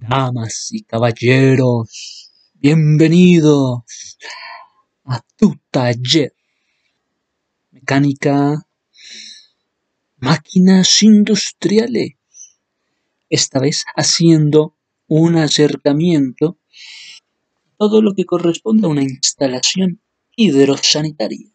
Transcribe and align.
Damas 0.00 0.70
y 0.72 0.82
caballeros, 0.82 2.32
bienvenidos 2.54 4.18
a 5.04 5.20
tu 5.36 5.54
taller. 5.70 6.34
Mecánica, 7.70 8.66
máquinas 10.16 11.00
industriales. 11.04 12.14
Esta 13.30 13.60
vez 13.60 13.84
haciendo 13.94 14.76
un 15.06 15.36
acercamiento 15.36 16.58
a 16.58 17.76
todo 17.78 18.02
lo 18.02 18.14
que 18.14 18.24
corresponde 18.24 18.88
a 18.88 18.90
una 18.90 19.02
instalación 19.02 20.00
hidrosanitaria. 20.34 21.51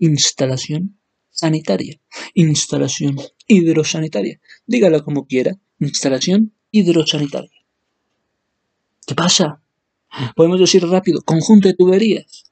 Instalación 0.00 0.98
sanitaria. 1.30 2.00
Instalación 2.34 3.16
hidrosanitaria. 3.46 4.40
Dígalo 4.66 5.04
como 5.04 5.26
quiera. 5.26 5.56
Instalación 5.78 6.52
hidrosanitaria. 6.72 7.60
¿Qué 9.06 9.14
pasa? 9.14 9.62
Podemos 10.34 10.58
decir 10.58 10.84
rápido, 10.86 11.22
conjunto 11.22 11.68
de 11.68 11.74
tuberías. 11.74 12.50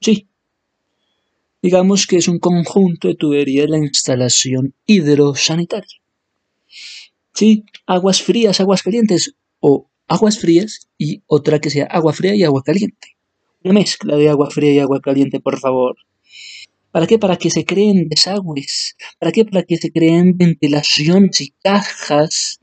Sí. 0.00 0.28
Digamos 1.62 2.06
que 2.06 2.16
es 2.16 2.28
un 2.28 2.38
conjunto 2.38 3.08
de 3.08 3.14
tuberías 3.14 3.70
la 3.70 3.78
instalación 3.78 4.74
hidrosanitaria. 4.86 6.00
Sí, 7.32 7.64
aguas 7.86 8.22
frías, 8.22 8.60
aguas 8.60 8.82
calientes 8.82 9.34
o 9.60 9.88
aguas 10.06 10.38
frías 10.38 10.88
y 10.98 11.22
otra 11.26 11.60
que 11.60 11.70
sea 11.70 11.86
agua 11.86 12.12
fría 12.12 12.34
y 12.34 12.44
agua 12.44 12.62
caliente. 12.62 13.16
Una 13.62 13.74
mezcla 13.74 14.16
de 14.16 14.28
agua 14.28 14.50
fría 14.50 14.72
y 14.72 14.78
agua 14.78 15.00
caliente, 15.00 15.40
por 15.40 15.58
favor. 15.58 15.96
¿Para 16.94 17.08
qué? 17.08 17.18
Para 17.18 17.36
que 17.36 17.50
se 17.50 17.64
creen 17.64 18.08
desagües. 18.08 18.94
¿Para 19.18 19.32
qué? 19.32 19.44
Para 19.44 19.64
que 19.64 19.78
se 19.78 19.90
creen 19.90 20.38
ventilaciones 20.38 21.40
y 21.40 21.50
cajas 21.60 22.60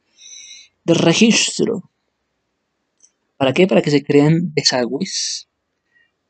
de 0.86 0.94
registro. 0.94 1.92
¿Para 3.36 3.52
qué? 3.52 3.68
Para 3.68 3.82
que 3.82 3.92
se 3.92 4.02
crean 4.02 4.54
desagües, 4.54 5.50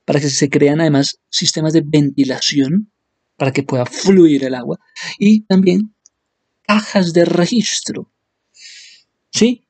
para 0.04 0.20
que 0.20 0.32
se 0.32 0.50
crean 0.50 0.82
además 0.82 1.20
sistemas 1.30 1.74
de 1.74 1.84
ventilación, 1.86 2.92
para 3.38 3.54
que 3.54 3.62
pueda 3.62 3.86
fluir 3.86 4.46
el 4.46 4.56
agua, 4.56 4.80
y 5.20 5.42
también 5.42 5.94
cajas 6.64 7.14
de 7.14 7.26
registro. 7.26 8.12
¿Sí? 9.30 9.68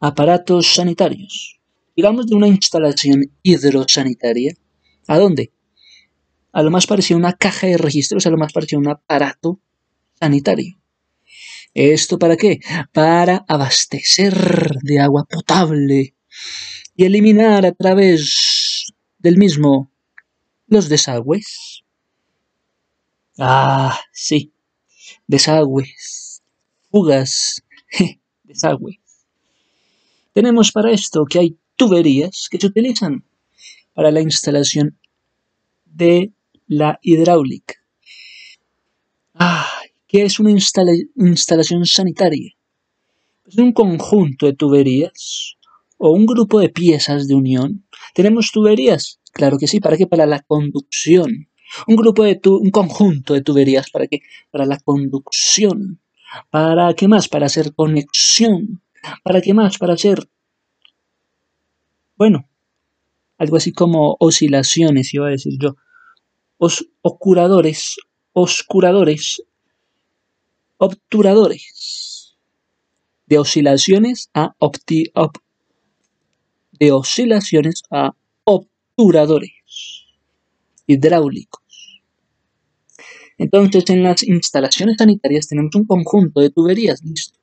Aparatos 0.00 0.74
sanitarios. 0.74 1.60
Digamos 1.94 2.26
de 2.26 2.34
una 2.34 2.48
instalación 2.48 3.30
hidrosanitaria. 3.44 4.56
¿A 5.06 5.18
dónde? 5.18 5.52
A 6.52 6.62
lo 6.62 6.70
más 6.70 6.86
parecido 6.86 7.16
a 7.16 7.20
una 7.20 7.32
caja 7.32 7.66
de 7.66 7.78
registros, 7.78 8.26
a 8.26 8.30
lo 8.30 8.36
más 8.36 8.52
parecido 8.52 8.78
a 8.78 8.82
un 8.82 8.88
aparato 8.88 9.60
sanitario. 10.18 10.80
¿Esto 11.74 12.18
para 12.18 12.36
qué? 12.36 12.60
Para 12.92 13.44
abastecer 13.46 14.34
de 14.82 15.00
agua 15.00 15.24
potable 15.24 16.14
y 16.96 17.04
eliminar 17.04 17.64
a 17.64 17.72
través 17.72 18.92
del 19.18 19.36
mismo 19.36 19.90
los 20.66 20.88
desagües. 20.88 21.84
Ah, 23.38 23.98
sí, 24.12 24.52
desagües, 25.26 26.42
fugas, 26.90 27.62
desagües. 28.42 28.98
Tenemos 30.32 30.72
para 30.72 30.90
esto 30.92 31.24
que 31.24 31.38
hay 31.38 31.58
tuberías 31.76 32.48
que 32.50 32.58
se 32.58 32.66
utilizan 32.66 33.24
para 33.94 34.10
la 34.10 34.20
instalación 34.20 34.98
de 35.84 36.32
la 36.70 37.00
hidráulica. 37.02 37.74
Ah, 39.34 39.66
¿qué 40.06 40.22
es 40.22 40.38
una 40.38 40.52
instalación 40.52 41.84
sanitaria? 41.84 42.52
Es 43.44 43.58
un 43.58 43.72
conjunto 43.72 44.46
de 44.46 44.52
tuberías 44.52 45.56
o 45.98 46.12
un 46.12 46.26
grupo 46.26 46.60
de 46.60 46.68
piezas 46.68 47.26
de 47.26 47.34
unión. 47.34 47.84
¿Tenemos 48.14 48.52
tuberías? 48.52 49.18
Claro 49.32 49.58
que 49.58 49.66
sí, 49.66 49.80
¿para 49.80 49.96
qué? 49.96 50.06
Para 50.06 50.26
la 50.26 50.42
conducción. 50.42 51.48
Un 51.88 51.96
grupo 51.96 52.22
de 52.22 52.40
un 52.44 52.70
conjunto 52.70 53.34
de 53.34 53.42
tuberías, 53.42 53.90
¿para 53.90 54.06
qué? 54.06 54.20
Para 54.52 54.64
la 54.64 54.78
conducción. 54.78 56.00
¿Para 56.50 56.94
qué 56.94 57.08
más? 57.08 57.26
Para 57.26 57.46
hacer 57.46 57.74
conexión. 57.74 58.80
¿Para 59.24 59.40
qué 59.40 59.54
más? 59.54 59.76
Para 59.76 59.94
hacer, 59.94 60.30
bueno, 62.16 62.48
algo 63.38 63.56
así 63.56 63.72
como 63.72 64.16
oscilaciones, 64.20 65.12
iba 65.12 65.26
a 65.26 65.30
decir 65.30 65.54
yo. 65.60 65.74
Os, 66.62 66.86
oscuradores, 67.00 67.96
oscuradores, 68.34 69.42
obturadores. 70.76 72.36
De 73.26 73.38
oscilaciones 73.38 74.28
a 74.34 74.54
opti, 74.58 75.04
de 76.72 76.92
oscilaciones 76.92 77.82
a 77.90 78.12
obturadores 78.44 79.52
hidráulicos. 80.86 82.02
Entonces, 83.38 83.88
en 83.88 84.02
las 84.02 84.22
instalaciones 84.24 84.96
sanitarias 84.98 85.46
tenemos 85.46 85.74
un 85.76 85.86
conjunto 85.86 86.40
de 86.40 86.50
tuberías, 86.50 87.02
¿listo? 87.04 87.38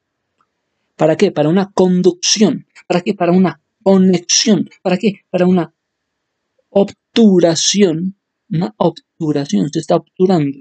¿Para 0.95 1.15
qué? 1.15 1.31
Para 1.31 1.49
una 1.49 1.71
conducción. 1.71 2.67
¿Para 2.85 3.01
qué? 3.01 3.15
Para 3.15 3.31
una 3.31 3.61
conexión. 3.81 4.69
¿Para 4.83 4.97
qué? 4.97 5.21
Para 5.31 5.47
una 5.47 5.73
obturación. 6.69 8.16
Una 8.49 8.73
obturación, 8.77 9.69
se 9.69 9.79
está 9.79 9.95
obturando. 9.97 10.59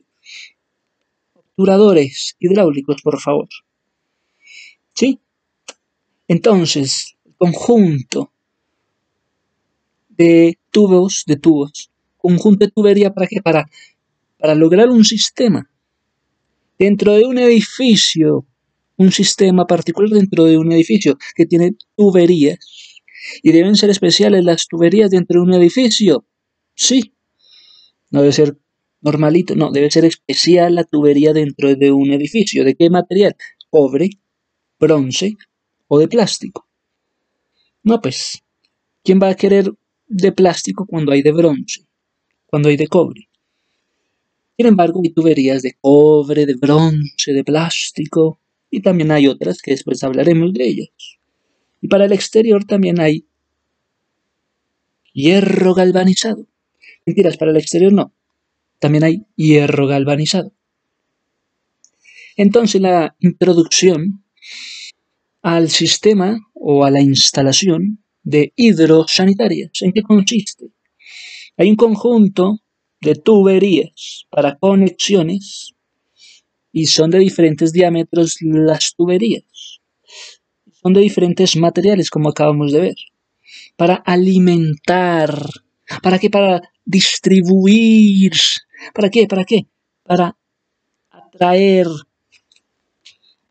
Obturadores 1.34 2.36
hidráulicos, 2.38 3.00
por 3.02 3.20
favor. 3.20 3.48
¿Sí? 4.92 5.20
Entonces, 6.28 7.16
conjunto 7.38 8.32
de 10.08 10.58
tubos, 10.70 11.24
de 11.26 11.36
tubos, 11.36 11.90
conjunto 12.16 12.64
de 12.64 12.72
tubería 12.72 13.12
para 13.14 13.26
qué? 13.26 13.40
Para, 13.42 13.68
para 14.38 14.54
lograr 14.54 14.88
un 14.88 15.04
sistema 15.04 15.70
dentro 16.78 17.12
de 17.12 17.24
un 17.24 17.38
edificio, 17.38 18.46
un 18.96 19.12
sistema 19.12 19.66
particular 19.66 20.10
dentro 20.10 20.44
de 20.44 20.58
un 20.58 20.72
edificio 20.72 21.18
que 21.34 21.46
tiene 21.46 21.76
tuberías 21.94 22.58
y 23.42 23.52
deben 23.52 23.76
ser 23.76 23.90
especiales 23.90 24.44
las 24.44 24.66
tuberías 24.66 25.10
dentro 25.10 25.40
de 25.40 25.46
un 25.46 25.54
edificio. 25.54 26.24
Sí, 26.74 27.12
no 28.10 28.20
debe 28.20 28.32
ser 28.32 28.58
normalito, 29.00 29.54
no, 29.54 29.70
debe 29.70 29.90
ser 29.90 30.04
especial 30.04 30.74
la 30.74 30.84
tubería 30.84 31.32
dentro 31.32 31.74
de 31.74 31.92
un 31.92 32.10
edificio. 32.12 32.64
¿De 32.64 32.74
qué 32.74 32.90
material? 32.90 33.36
Cobre, 33.70 34.10
bronce 34.78 35.36
o 35.88 35.98
de 35.98 36.08
plástico. 36.08 36.68
No, 37.82 38.00
pues, 38.00 38.42
¿quién 39.02 39.20
va 39.22 39.28
a 39.28 39.36
querer 39.36 39.72
de 40.06 40.32
plástico 40.32 40.86
cuando 40.86 41.12
hay 41.12 41.22
de 41.22 41.32
bronce, 41.32 41.86
cuando 42.46 42.68
hay 42.68 42.76
de 42.76 42.86
cobre. 42.86 43.28
Sin 44.56 44.66
embargo, 44.66 45.00
hay 45.02 45.10
tuberías 45.10 45.62
de 45.62 45.76
cobre, 45.80 46.46
de 46.46 46.54
bronce, 46.54 47.32
de 47.32 47.44
plástico 47.44 48.40
y 48.70 48.80
también 48.80 49.10
hay 49.10 49.28
otras 49.28 49.60
que 49.60 49.72
después 49.72 50.02
hablaremos 50.02 50.52
de 50.52 50.66
ellas. 50.66 51.18
Y 51.80 51.88
para 51.88 52.06
el 52.06 52.12
exterior 52.12 52.64
también 52.64 53.00
hay 53.00 53.26
hierro 55.12 55.74
galvanizado. 55.74 56.46
Mentiras, 57.06 57.36
para 57.36 57.52
el 57.52 57.56
exterior 57.56 57.92
no. 57.92 58.12
También 58.80 59.04
hay 59.04 59.26
hierro 59.36 59.86
galvanizado. 59.86 60.52
Entonces 62.36 62.80
la 62.80 63.16
introducción 63.20 64.24
al 65.40 65.70
sistema 65.70 66.38
o 66.54 66.84
a 66.84 66.90
la 66.90 67.00
instalación 67.00 68.02
de 68.24 68.52
hidrosanitarias. 68.56 69.70
¿En 69.80 69.92
qué 69.92 70.02
consiste? 70.02 70.66
Hay 71.56 71.70
un 71.70 71.76
conjunto 71.76 72.60
de 73.00 73.14
tuberías 73.14 74.26
para 74.28 74.58
conexiones 74.58 75.74
y 76.72 76.86
son 76.86 77.10
de 77.10 77.20
diferentes 77.20 77.72
diámetros 77.72 78.36
las 78.40 78.94
tuberías. 78.96 79.80
Son 80.82 80.92
de 80.92 81.00
diferentes 81.00 81.56
materiales, 81.56 82.10
como 82.10 82.28
acabamos 82.30 82.72
de 82.72 82.80
ver. 82.80 82.96
Para 83.76 83.94
alimentar. 83.94 85.32
¿Para 86.02 86.18
qué? 86.18 86.30
Para 86.30 86.60
distribuir. 86.84 88.32
¿Para 88.94 89.10
qué? 89.10 89.26
¿Para 89.26 89.44
qué? 89.44 89.66
Para 90.02 90.36
atraer. 91.10 91.86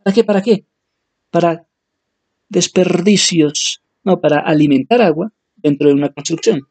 ¿Para 0.04 0.14
qué? 0.14 0.24
¿Para 0.24 0.42
qué? 0.42 0.66
Para 1.32 1.68
desperdicios 2.50 3.82
no, 4.06 4.22
para 4.22 4.40
alimentar 4.40 5.02
agua 5.02 5.34
dentro 5.56 5.88
de 5.90 5.96
una 5.96 6.14
construcción. 6.14 6.68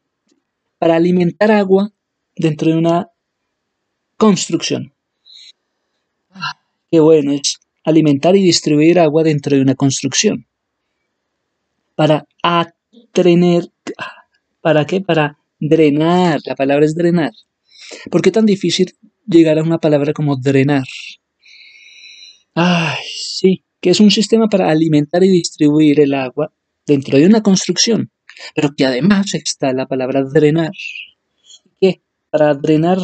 Para 0.79 0.95
alimentar 0.95 1.51
agua 1.51 1.91
dentro 2.35 2.71
de 2.71 2.77
una 2.77 3.09
construcción. 4.15 4.93
qué 6.89 7.01
bueno 7.01 7.33
es 7.33 7.59
alimentar 7.83 8.37
y 8.37 8.41
distribuir 8.41 8.99
agua 8.99 9.23
dentro 9.23 9.55
de 9.55 9.61
una 9.61 9.75
construcción. 9.75 10.47
Para 11.95 12.25
atrener, 12.41 13.69
¿para 14.61 14.85
qué? 14.85 15.01
Para 15.01 15.37
drenar, 15.59 16.39
la 16.45 16.55
palabra 16.55 16.85
es 16.85 16.95
drenar. 16.95 17.31
¿Por 18.09 18.21
qué 18.21 18.31
tan 18.31 18.45
difícil 18.45 18.95
llegar 19.27 19.57
a 19.59 19.63
una 19.63 19.79
palabra 19.79 20.13
como 20.13 20.35
drenar. 20.35 20.85
Ay, 22.53 23.03
sí, 23.15 23.63
que 23.81 23.89
es 23.89 23.99
un 23.99 24.11
sistema 24.11 24.47
para 24.47 24.69
alimentar 24.69 25.23
y 25.23 25.29
distribuir 25.29 25.99
el 25.99 26.13
agua 26.13 26.53
dentro 26.85 27.17
de 27.17 27.25
una 27.25 27.41
construcción, 27.41 28.11
pero 28.55 28.73
que 28.75 28.85
además 28.85 29.33
está 29.33 29.73
la 29.73 29.87
palabra 29.87 30.23
drenar, 30.23 30.71
que 31.81 32.01
para 32.29 32.53
drenar 32.53 32.99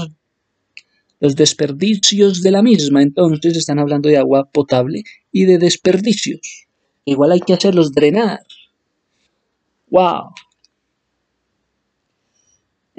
los 1.20 1.36
desperdicios 1.36 2.42
de 2.42 2.52
la 2.52 2.64
misma, 2.64 3.02
entonces 3.04 3.58
están 3.58 3.80
hablando 3.80 4.10
de 4.10 4.18
agua 4.18 4.50
potable 4.52 5.04
y 5.32 5.46
de 5.46 5.58
desperdicios. 5.58 6.68
Igual 7.06 7.32
hay 7.32 7.42
que 7.42 7.54
hacerlos 7.54 7.92
drenar. 7.92 8.40
¡Wow! 9.90 10.34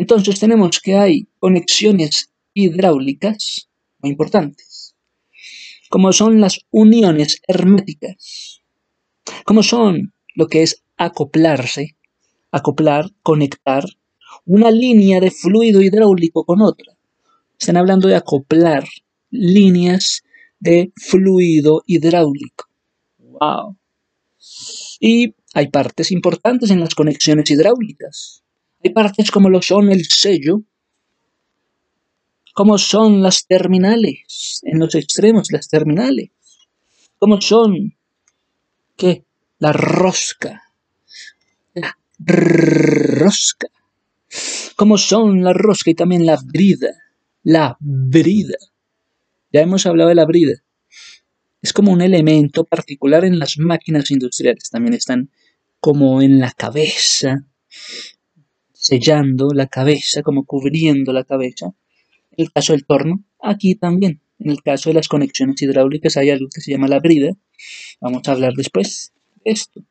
Entonces 0.03 0.41
tenemos 0.41 0.81
que 0.81 0.97
hay 0.97 1.29
conexiones 1.39 2.33
hidráulicas 2.55 3.69
muy 4.01 4.11
importantes, 4.11 4.97
como 5.91 6.13
son 6.13 6.41
las 6.41 6.59
uniones 6.73 7.41
herméticas, 7.47 8.63
como 9.45 9.63
son 9.63 10.13
lo 10.35 10.49
que 10.49 10.65
es 10.65 10.83
acoplarse, 10.97 11.97
acoplar, 12.51 13.13
conectar 13.23 13.85
una 14.45 14.73
línea 14.73 15.21
de 15.21 15.31
fluido 15.31 15.81
hidráulico 15.81 16.45
con 16.45 16.63
otra. 16.63 16.95
Están 17.57 17.77
hablando 17.77 18.09
de 18.09 18.17
acoplar 18.17 18.83
líneas 19.31 20.23
de 20.59 20.91
fluido 20.97 21.85
hidráulico. 21.87 22.65
¡Wow! 23.19 23.77
Y 24.99 25.37
hay 25.55 25.69
partes 25.69 26.11
importantes 26.11 26.73
en 26.73 26.81
las 26.81 26.97
conexiones 26.97 27.49
hidráulicas. 27.53 28.43
Hay 28.85 28.93
partes 28.93 29.31
como 29.31 29.49
lo 29.49 29.63
son 29.63 29.91
el 29.91 30.05
sello, 30.07 30.63
como 32.55 32.79
son 32.79 33.23
las 33.23 33.47
terminales, 33.47 34.61
en 34.63 34.79
los 34.79 34.95
extremos 34.95 35.49
las 35.53 35.69
terminales, 35.69 36.31
como 37.19 37.41
son, 37.41 37.97
¿qué? 38.97 39.25
La 39.59 39.73
rosca, 39.73 40.75
la 41.75 41.97
rosca, 42.19 43.69
como 44.77 44.99
son 44.99 45.43
la 45.45 45.53
rosca 45.53 45.91
y 45.91 45.95
también 45.95 46.27
la 46.27 46.39
brida, 46.45 46.91
la 47.43 47.77
brida. 47.81 48.57
Ya 49.53 49.61
hemos 49.61 49.87
hablado 49.87 50.09
de 50.09 50.17
la 50.17 50.25
brida. 50.25 50.63
Es 51.61 51.73
como 51.73 51.93
un 51.93 52.03
elemento 52.03 52.65
particular 52.65 53.25
en 53.25 53.39
las 53.39 53.59
máquinas 53.59 54.11
industriales. 54.11 54.71
También 54.71 54.95
están 54.95 55.31
como 55.79 56.23
en 56.23 56.41
la 56.41 56.51
cabeza, 56.51 57.47
sellando 58.83 59.51
la 59.55 59.69
cabeza, 59.69 60.23
como 60.23 60.45
cubriendo 60.45 61.13
la 61.13 61.23
cabeza. 61.23 61.73
En 62.33 62.45
el 62.45 62.53
caso 62.53 62.73
del 62.73 62.85
torno, 62.85 63.23
aquí 63.41 63.77
también. 63.77 64.21
En 64.41 64.51
el 64.51 64.61
caso 64.61 64.91
de 64.91 64.95
las 64.95 65.07
conexiones 65.07 65.63
hidráulicas 65.63 66.17
hay 66.17 66.31
algo 66.31 66.49
que 66.53 66.61
se 66.61 66.73
llama 66.73 66.89
la 66.89 66.99
brida. 66.99 67.33
Vamos 68.01 68.23
a 68.27 68.33
hablar 68.33 68.55
después 68.55 69.13
de 69.45 69.53
esto. 69.53 69.83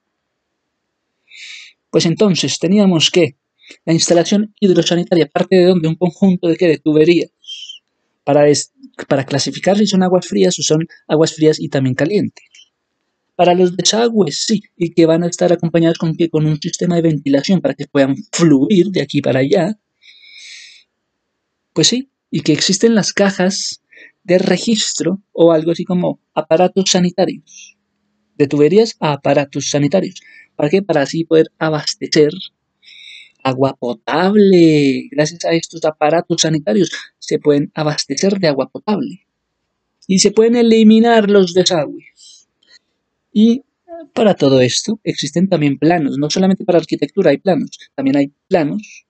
Pues 1.89 2.05
entonces 2.05 2.59
teníamos 2.59 3.09
que 3.09 3.37
la 3.85 3.93
instalación 3.93 4.53
hidrosanitaria 4.59 5.27
parte 5.27 5.55
de 5.55 5.65
donde 5.67 5.87
un 5.87 5.95
conjunto 5.95 6.49
de, 6.49 6.57
¿qué? 6.57 6.67
de 6.67 6.77
tuberías 6.77 7.31
para, 8.25 8.45
para 9.07 9.25
clasificar 9.25 9.77
si 9.77 9.87
son 9.87 10.03
aguas 10.03 10.27
frías 10.27 10.59
o 10.59 10.63
son 10.63 10.85
aguas 11.07 11.33
frías 11.33 11.61
y 11.61 11.69
también 11.69 11.95
calientes. 11.95 12.43
Para 13.35 13.53
los 13.53 13.75
desagües, 13.75 14.45
sí, 14.45 14.61
y 14.77 14.93
que 14.93 15.05
van 15.05 15.23
a 15.23 15.27
estar 15.27 15.51
acompañados 15.51 15.97
con, 15.97 16.15
con 16.31 16.45
un 16.45 16.59
sistema 16.61 16.95
de 16.95 17.01
ventilación 17.01 17.61
para 17.61 17.73
que 17.73 17.87
puedan 17.87 18.15
fluir 18.31 18.87
de 18.87 19.01
aquí 19.01 19.21
para 19.21 19.39
allá. 19.39 19.79
Pues 21.73 21.87
sí, 21.87 22.11
y 22.29 22.41
que 22.41 22.53
existen 22.53 22.95
las 22.95 23.13
cajas 23.13 23.81
de 24.23 24.37
registro 24.37 25.21
o 25.31 25.51
algo 25.51 25.71
así 25.71 25.85
como 25.85 26.19
aparatos 26.33 26.91
sanitarios. 26.91 27.77
De 28.35 28.47
tuberías 28.47 28.95
a 28.99 29.13
aparatos 29.13 29.69
sanitarios. 29.69 30.21
¿Para 30.55 30.69
qué? 30.69 30.81
Para 30.81 31.01
así 31.01 31.23
poder 31.23 31.51
abastecer 31.57 32.31
agua 33.43 33.75
potable. 33.79 35.07
Gracias 35.11 35.45
a 35.45 35.51
estos 35.53 35.83
aparatos 35.85 36.41
sanitarios 36.41 36.91
se 37.19 37.39
pueden 37.39 37.71
abastecer 37.73 38.39
de 38.39 38.47
agua 38.47 38.69
potable. 38.69 39.27
Y 40.07 40.19
se 40.19 40.31
pueden 40.31 40.55
eliminar 40.55 41.29
los 41.29 41.53
desagües. 41.53 42.10
Y 43.31 43.63
para 44.13 44.35
todo 44.35 44.61
esto 44.61 44.99
existen 45.03 45.47
también 45.47 45.77
planos, 45.77 46.17
no 46.17 46.29
solamente 46.29 46.65
para 46.65 46.79
arquitectura 46.79 47.31
hay 47.31 47.37
planos, 47.37 47.69
también 47.95 48.17
hay 48.17 48.31
planos 48.47 49.05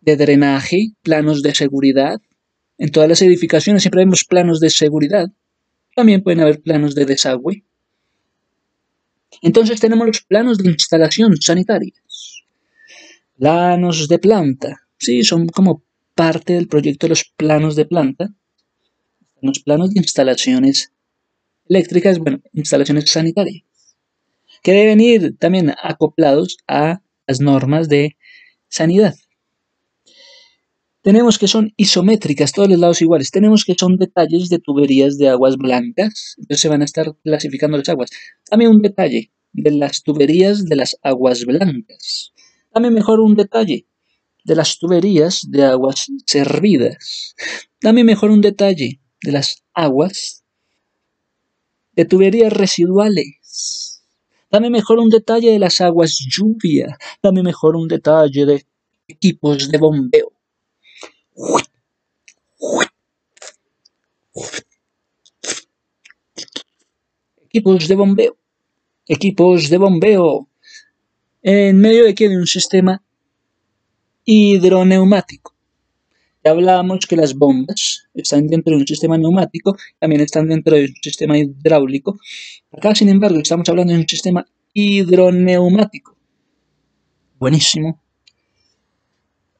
de 0.00 0.16
drenaje, 0.16 0.92
planos 1.02 1.42
de 1.42 1.54
seguridad. 1.54 2.20
En 2.78 2.90
todas 2.90 3.08
las 3.08 3.22
edificaciones 3.22 3.82
siempre 3.82 4.02
vemos 4.02 4.24
planos 4.24 4.60
de 4.60 4.70
seguridad. 4.70 5.28
También 5.94 6.22
pueden 6.22 6.40
haber 6.40 6.60
planos 6.60 6.94
de 6.94 7.06
desagüe. 7.06 7.64
Entonces 9.42 9.80
tenemos 9.80 10.06
los 10.06 10.20
planos 10.22 10.58
de 10.58 10.70
instalación 10.70 11.36
sanitarias. 11.40 12.44
Planos 13.36 14.08
de 14.08 14.18
planta. 14.18 14.82
Sí, 14.98 15.24
son 15.24 15.48
como 15.48 15.82
parte 16.14 16.54
del 16.54 16.68
proyecto 16.68 17.06
de 17.06 17.10
los 17.10 17.24
planos 17.36 17.74
de 17.76 17.86
planta. 17.86 18.32
Los 19.42 19.60
planos 19.60 19.92
de 19.92 20.00
instalaciones 20.00 20.92
eléctricas, 21.68 22.18
bueno, 22.18 22.40
instalaciones 22.52 23.10
sanitarias, 23.10 23.64
que 24.62 24.72
deben 24.72 25.00
ir 25.00 25.36
también 25.38 25.74
acoplados 25.82 26.56
a 26.66 27.02
las 27.26 27.40
normas 27.40 27.88
de 27.88 28.16
sanidad. 28.68 29.14
Tenemos 31.02 31.38
que 31.38 31.46
son 31.46 31.72
isométricas, 31.76 32.50
todos 32.50 32.68
los 32.68 32.80
lados 32.80 33.00
iguales. 33.00 33.30
Tenemos 33.30 33.64
que 33.64 33.76
son 33.78 33.96
detalles 33.96 34.48
de 34.48 34.58
tuberías 34.58 35.16
de 35.18 35.28
aguas 35.28 35.56
blancas. 35.56 36.34
Entonces 36.36 36.60
se 36.60 36.68
van 36.68 36.82
a 36.82 36.84
estar 36.84 37.14
clasificando 37.22 37.78
las 37.78 37.88
aguas. 37.88 38.10
Dame 38.50 38.66
un 38.66 38.82
detalle 38.82 39.30
de 39.52 39.70
las 39.70 40.02
tuberías 40.02 40.64
de 40.64 40.74
las 40.74 40.98
aguas 41.02 41.44
blancas. 41.44 42.32
Dame 42.74 42.90
mejor 42.90 43.20
un 43.20 43.36
detalle 43.36 43.86
de 44.44 44.56
las 44.56 44.80
tuberías 44.80 45.46
de 45.48 45.64
aguas 45.64 46.06
servidas. 46.26 47.36
Dame 47.80 48.02
mejor 48.02 48.32
un 48.32 48.40
detalle 48.40 49.00
de 49.22 49.30
las 49.30 49.62
aguas 49.74 50.44
de 51.96 52.04
tuberías 52.04 52.52
residuales. 52.52 54.04
Dame 54.50 54.70
mejor 54.70 54.98
un 54.98 55.08
detalle 55.08 55.50
de 55.50 55.58
las 55.58 55.80
aguas 55.80 56.16
lluvia. 56.30 56.96
Dame 57.22 57.42
mejor 57.42 57.74
un 57.74 57.88
detalle 57.88 58.46
de 58.46 58.66
equipos 59.08 59.70
de 59.70 59.78
bombeo. 59.78 60.32
Equipos 67.46 67.88
de 67.88 67.94
bombeo. 67.96 68.36
Equipos 69.06 69.70
de 69.70 69.78
bombeo. 69.78 70.48
En 71.42 71.78
medio 71.78 72.04
de 72.04 72.14
que 72.14 72.28
de 72.28 72.36
un 72.36 72.46
sistema 72.46 73.02
hidroneumático. 74.24 75.55
Hablábamos 76.46 77.06
que 77.06 77.16
las 77.16 77.34
bombas 77.34 78.08
están 78.14 78.46
dentro 78.46 78.72
de 78.72 78.80
un 78.80 78.86
sistema 78.86 79.18
neumático, 79.18 79.76
también 79.98 80.20
están 80.20 80.48
dentro 80.48 80.76
de 80.76 80.84
un 80.84 80.94
sistema 81.02 81.36
hidráulico. 81.38 82.18
Acá, 82.72 82.94
sin 82.94 83.08
embargo, 83.08 83.38
estamos 83.38 83.68
hablando 83.68 83.92
de 83.92 84.00
un 84.00 84.08
sistema 84.08 84.46
hidroneumático. 84.72 86.16
Buenísimo. 87.38 88.00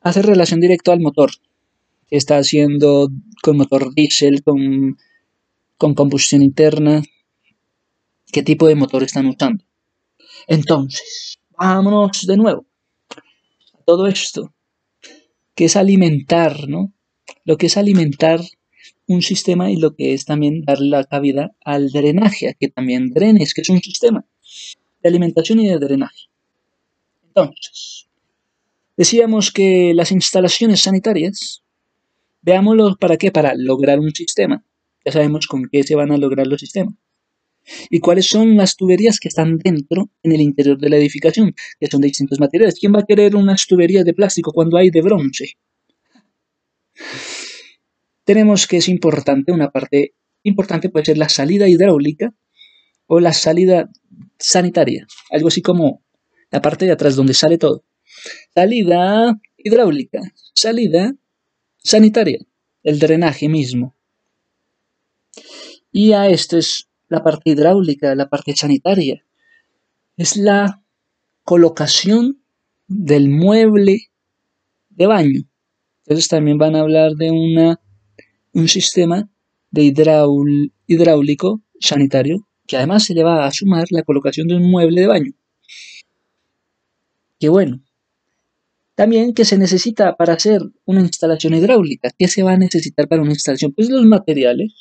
Hace 0.01 0.23
relación 0.23 0.61
directa 0.61 0.93
al 0.93 1.01
motor. 1.01 1.31
que 2.09 2.17
está 2.17 2.39
haciendo 2.39 3.09
con 3.43 3.57
motor 3.57 3.93
diésel, 3.95 4.43
con, 4.45 4.97
con 5.77 5.95
combustión 5.95 6.43
interna? 6.43 7.03
¿Qué 8.33 8.43
tipo 8.43 8.69
de 8.69 8.77
motor 8.77 9.03
están 9.03 9.27
usando? 9.27 9.65
Entonces, 10.47 11.39
vámonos 11.59 12.27
de 12.27 12.37
nuevo 12.37 12.67
todo 13.87 14.09
esto 14.09 14.53
que 15.57 15.65
es 15.65 15.75
alimentar, 15.75 16.69
¿no? 16.69 16.93
Lo 17.45 17.57
que 17.57 17.67
es 17.67 17.77
alimentar 17.77 18.41
un 19.09 19.23
sistema 19.23 19.71
y 19.71 19.77
lo 19.77 19.97
que 19.97 20.13
es 20.13 20.25
también 20.25 20.63
darle 20.65 20.91
la 20.91 21.05
cabida 21.05 21.57
al 21.65 21.91
drenaje, 21.91 22.49
a 22.49 22.55
que 22.55 22.69
también 22.69 23.11
drenes, 23.11 23.55
que 23.55 23.63
es 23.63 23.69
un 23.71 23.81
sistema 23.81 24.25
de 25.03 25.09
alimentación 25.09 25.59
y 25.61 25.69
de 25.69 25.79
drenaje. 25.79 26.29
Entonces, 27.27 28.07
decíamos 28.97 29.51
que 29.51 29.93
las 29.95 30.13
instalaciones 30.13 30.83
sanitarias, 30.83 31.63
veámoslo 32.43 32.97
para 32.97 33.17
qué, 33.17 33.33
para 33.33 33.55
lograr 33.57 33.99
un 33.99 34.15
sistema. 34.15 34.63
Ya 35.05 35.13
sabemos 35.13 35.47
con 35.47 35.69
qué 35.71 35.83
se 35.85 35.95
van 35.95 36.13
a 36.13 36.19
lograr 36.19 36.47
los 36.47 36.61
sistemas. 36.61 36.95
¿Y 37.91 38.01
cuáles 38.01 38.27
son 38.27 38.57
las 38.57 38.77
tuberías 38.77 39.19
que 39.19 39.29
están 39.29 39.59
dentro, 39.59 40.11
en 40.23 40.33
el 40.33 40.41
interior 40.41 40.79
de 40.79 40.89
la 40.89 40.97
edificación, 40.97 41.55
que 41.81 41.87
son 41.87 42.01
de 42.01 42.09
distintos 42.09 42.41
materiales? 42.41 42.79
¿Quién 42.79 42.95
va 42.95 43.01
a 43.01 43.07
querer 43.07 43.37
unas 43.37 43.67
tuberías 43.67 44.05
de 44.05 44.15
plástico 44.15 44.53
cuando 44.53 44.77
hay 44.77 44.91
de 44.91 45.03
bronce? 45.03 45.55
Tenemos 48.25 48.67
que 48.67 48.79
es 48.79 48.89
importante, 48.89 49.53
una 49.53 49.71
parte 49.71 50.15
importante 50.43 50.89
puede 50.89 51.07
ser 51.07 51.19
la 51.19 51.29
salida 51.29 51.69
hidráulica 51.69 52.35
o 53.07 53.21
la 53.21 53.33
salida 53.33 53.91
sanitaria, 54.39 55.07
algo 55.31 55.49
así 55.49 55.63
como 55.63 56.03
la 56.51 56.61
parte 56.61 56.87
de 56.87 56.93
atrás 56.93 57.17
donde 57.17 57.35
sale 57.35 57.59
todo. 57.59 57.85
Salida 58.55 59.39
hidráulica, 59.57 60.21
salida 60.55 61.15
sanitaria. 61.79 62.39
el 62.83 63.01
drenaje 63.01 63.49
mismo. 63.49 63.97
Y 65.91 66.13
a 66.13 66.29
esto 66.29 66.57
es 66.57 66.89
la 67.09 67.23
parte 67.23 67.51
hidráulica, 67.51 68.15
la 68.15 68.29
parte 68.29 68.55
sanitaria. 68.57 69.25
Es 70.17 70.37
la 70.37 70.83
colocación 71.45 72.43
del 72.89 73.29
mueble 73.29 74.11
de 74.91 75.07
baño. 75.07 75.41
Entonces 76.05 76.29
también 76.29 76.59
van 76.59 76.77
a 76.77 76.81
hablar 76.81 77.13
de 77.13 77.31
una, 77.31 77.81
un 78.53 78.69
sistema 78.69 79.29
de 79.71 79.83
hidráulico 80.87 81.63
sanitario 81.81 82.47
que 82.67 82.77
además 82.77 83.05
se 83.05 83.15
le 83.15 83.23
va 83.23 83.47
a 83.47 83.53
sumar 83.53 83.87
la 83.91 84.03
colocación 84.03 84.49
de 84.49 84.57
un 84.57 84.71
mueble 84.71 85.03
de 85.03 85.07
baño. 85.07 85.33
Que 87.39 87.49
bueno. 87.49 87.83
También 88.95 89.35
que 89.35 89.45
se 89.45 89.59
necesita 89.59 90.17
para 90.17 90.33
hacer 90.35 90.63
una 90.87 91.01
instalación 91.01 91.55
hidráulica. 91.55 92.11
¿Qué 92.19 92.29
se 92.29 92.43
va 92.43 92.53
a 92.53 92.57
necesitar 92.57 93.09
para 93.09 93.23
una 93.23 93.33
instalación? 93.33 93.73
Pues 93.73 93.91
los 93.91 94.05
materiales. 94.07 94.73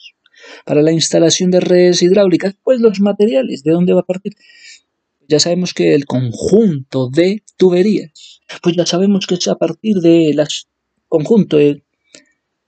Para 0.66 0.82
la 0.82 0.92
instalación 0.92 1.52
de 1.52 1.60
redes 1.60 2.02
hidráulicas, 2.02 2.56
pues 2.64 2.80
los 2.80 3.00
materiales. 3.00 3.64
¿De 3.64 3.72
dónde 3.72 3.94
va 3.94 4.02
a 4.02 4.06
partir? 4.06 4.34
Ya 5.28 5.40
sabemos 5.40 5.74
que 5.74 5.96
el 5.96 6.06
conjunto 6.06 7.10
de 7.10 7.44
tuberías, 7.58 8.42
pues 8.62 8.76
ya 8.76 8.86
sabemos 8.86 9.26
que 9.26 9.36
es 9.36 9.48
a 9.48 9.56
partir 9.56 9.96
del 9.98 10.40
conjunto 11.08 11.58
de 11.58 11.84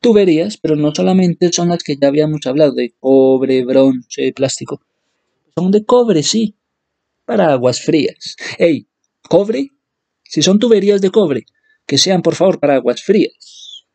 tuberías, 0.01 0.57
pero 0.57 0.75
no 0.75 0.93
solamente 0.93 1.51
son 1.51 1.69
las 1.69 1.83
que 1.83 1.97
ya 2.01 2.07
habíamos 2.07 2.45
hablado, 2.45 2.73
de 2.73 2.93
cobre, 2.99 3.63
bronce, 3.63 4.33
plástico. 4.33 4.81
Son 5.55 5.71
de 5.71 5.85
cobre, 5.85 6.23
sí, 6.23 6.55
para 7.25 7.51
aguas 7.51 7.81
frías. 7.81 8.35
Ey, 8.57 8.87
cobre, 9.29 9.71
si 10.23 10.41
son 10.41 10.59
tuberías 10.59 11.01
de 11.01 11.11
cobre, 11.11 11.45
que 11.85 11.97
sean 11.97 12.21
por 12.21 12.35
favor 12.35 12.59
para 12.59 12.75
aguas 12.75 13.03
frías. 13.03 13.85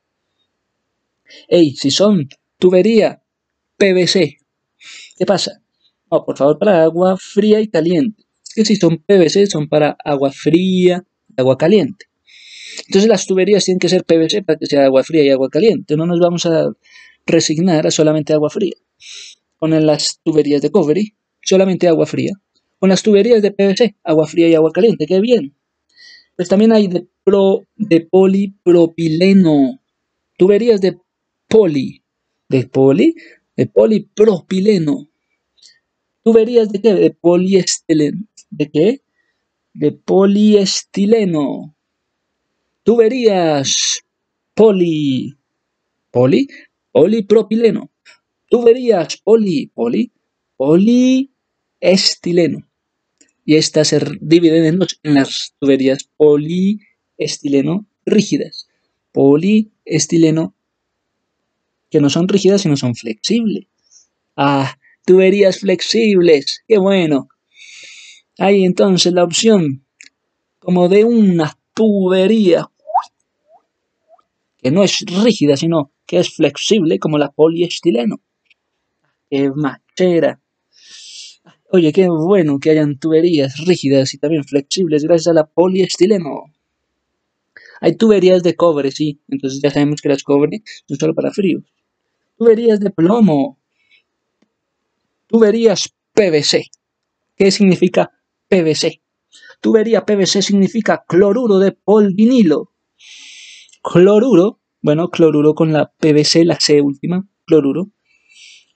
Ey, 1.49 1.75
si 1.75 1.91
son 1.91 2.29
tubería 2.59 3.22
PVC, 3.83 4.39
¿qué 5.19 5.27
pasa? 5.27 5.61
No, 6.09 6.25
por 6.25 6.39
favor, 6.39 6.57
para 6.57 6.85
agua 6.85 7.17
fría 7.19 7.61
y 7.61 7.67
caliente. 7.67 8.23
Es 8.47 8.55
que 8.55 8.65
si 8.65 8.77
son 8.77 8.99
PVC, 8.99 9.49
son 9.49 9.69
para 9.69 9.97
agua 10.05 10.31
fría, 10.31 11.05
agua 11.37 11.59
caliente. 11.59 12.07
Entonces 12.87 13.09
las 13.09 13.27
tuberías 13.27 13.65
tienen 13.65 13.81
que 13.81 13.89
ser 13.89 14.05
PVC 14.05 14.45
para 14.45 14.57
que 14.57 14.67
sea 14.67 14.85
agua 14.85 15.03
fría 15.03 15.25
y 15.25 15.31
agua 15.31 15.49
caliente. 15.51 15.97
No 15.97 16.07
nos 16.07 16.21
vamos 16.21 16.47
a 16.47 16.71
resignar 17.27 17.85
a 17.89 17.91
solamente 17.91 18.33
agua 18.33 18.51
fría. 18.51 18.75
Con 19.57 19.71
las 19.85 20.21
tuberías 20.23 20.62
de 20.62 20.71
cobre, 20.71 21.17
solamente 21.43 21.89
agua 21.89 22.07
fría. 22.07 22.35
Con 22.79 22.89
las 22.89 23.03
tuberías 23.03 23.43
de 23.43 23.51
PVC, 23.51 23.97
agua 24.05 24.29
fría 24.29 24.47
y 24.47 24.55
agua 24.55 24.71
caliente. 24.71 25.07
¡Qué 25.07 25.21
bien! 25.21 25.57
Pues 26.37 26.49
también 26.49 26.71
hay 26.71 26.87
de 26.87 28.01
polipropileno. 28.01 29.81
Tuberías 30.39 30.81
de 30.81 30.99
poli. 31.49 32.05
¿De 32.49 32.65
poli? 32.69 33.17
De 33.62 33.69
polipropileno. 33.69 35.09
¿Tuberías 36.25 36.73
de 36.73 36.81
qué? 36.83 36.95
De 36.95 37.12
poliestileno. 37.12 38.26
¿De 38.50 38.71
qué? 38.73 39.02
De 39.73 39.92
poliestileno. 39.92 41.76
Tuberías 42.83 44.02
poli. 44.52 45.37
Poli. 46.11 46.49
Polipropileno. 46.90 47.92
Tuberías 48.50 49.19
poli. 49.19 49.71
Poli. 49.73 50.11
Poliestileno. 50.57 52.69
Y 53.45 53.54
estas 53.54 53.87
se 53.87 54.00
dividen 54.21 54.64
en, 54.64 54.81
en 55.04 55.14
las 55.14 55.54
tuberías 55.61 56.11
poliestileno 56.16 57.87
rígidas. 58.07 58.66
Poliestileno 59.12 60.57
que 61.93 62.01
no 62.01 62.09
son 62.09 62.27
rígidas 62.27 62.63
sino 62.63 62.77
son 62.77 62.95
flexibles. 62.95 63.67
Ah, 64.35 64.79
tuberías 65.05 65.61
flexibles, 65.61 66.65
qué 66.67 66.79
bueno. 66.79 67.29
Hay 68.39 68.65
entonces 68.65 69.13
la 69.13 69.25
opción 69.25 69.85
como 70.59 70.89
de 70.89 71.05
una 71.05 71.57
tubería 71.75 72.69
que 74.57 74.71
no 74.71 74.83
es 74.85 75.01
rígida, 75.01 75.57
sino 75.57 75.93
que 76.07 76.21
es 76.21 76.35
flexible, 76.35 76.99
como 76.99 77.19
la 77.19 77.31
poliestileno. 77.31 78.21
¡Qué 79.29 79.51
machera! 79.51 80.41
Oye, 81.71 81.93
qué 81.93 82.09
bueno 82.09 82.59
que 82.59 82.71
hayan 82.71 82.99
tuberías 82.99 83.57
rígidas 83.67 84.15
y 84.15 84.19
también 84.19 84.45
flexibles 84.45 85.05
gracias 85.05 85.29
a 85.29 85.35
la 85.35 85.47
poliestileno. 85.47 86.45
Hay 87.81 87.97
tuberías 87.97 88.43
de 88.45 88.55
cobre, 88.55 88.93
sí, 88.93 89.21
entonces 89.29 89.61
ya 89.61 89.71
sabemos 89.71 90.01
que 90.01 90.09
las 90.09 90.23
cobre 90.23 90.63
son 90.87 90.99
solo 90.99 91.15
para 91.15 91.33
fríos. 91.33 91.65
Tuberías 92.37 92.81
de 92.81 92.91
plomo, 92.91 93.59
Tuberías 95.27 95.95
PVC. 96.12 96.67
¿Qué 97.37 97.51
significa 97.51 98.11
PVC? 98.49 99.01
Tubería 99.61 100.05
PVC 100.05 100.43
significa 100.43 101.05
cloruro 101.09 101.59
de 101.59 101.73
polvinilo. 101.73 102.71
Cloruro, 103.83 104.59
bueno, 104.83 105.09
cloruro 105.09 105.55
con 105.55 105.73
la 105.73 105.91
PVC, 105.91 106.45
la 106.45 106.61
C 106.61 106.83
última, 106.83 107.27
cloruro. 107.47 107.89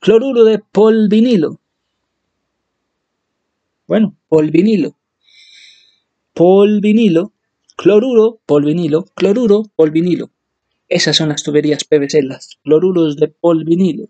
Cloruro 0.01 0.45
de 0.45 0.61
polvinilo. 0.61 1.61
Bueno, 3.87 4.17
polvinilo. 4.29 4.97
Polvinilo, 6.33 7.33
cloruro, 7.77 8.41
polvinilo, 8.47 9.05
cloruro, 9.15 9.65
polvinilo. 9.77 10.31
Esas 10.89 11.17
son 11.17 11.31
las 11.31 11.43
tuberías 11.43 11.85
PVC, 11.85 12.23
las 12.23 12.59
cloruros 12.63 13.17
de 13.17 13.29
polvinilo. 13.29 14.09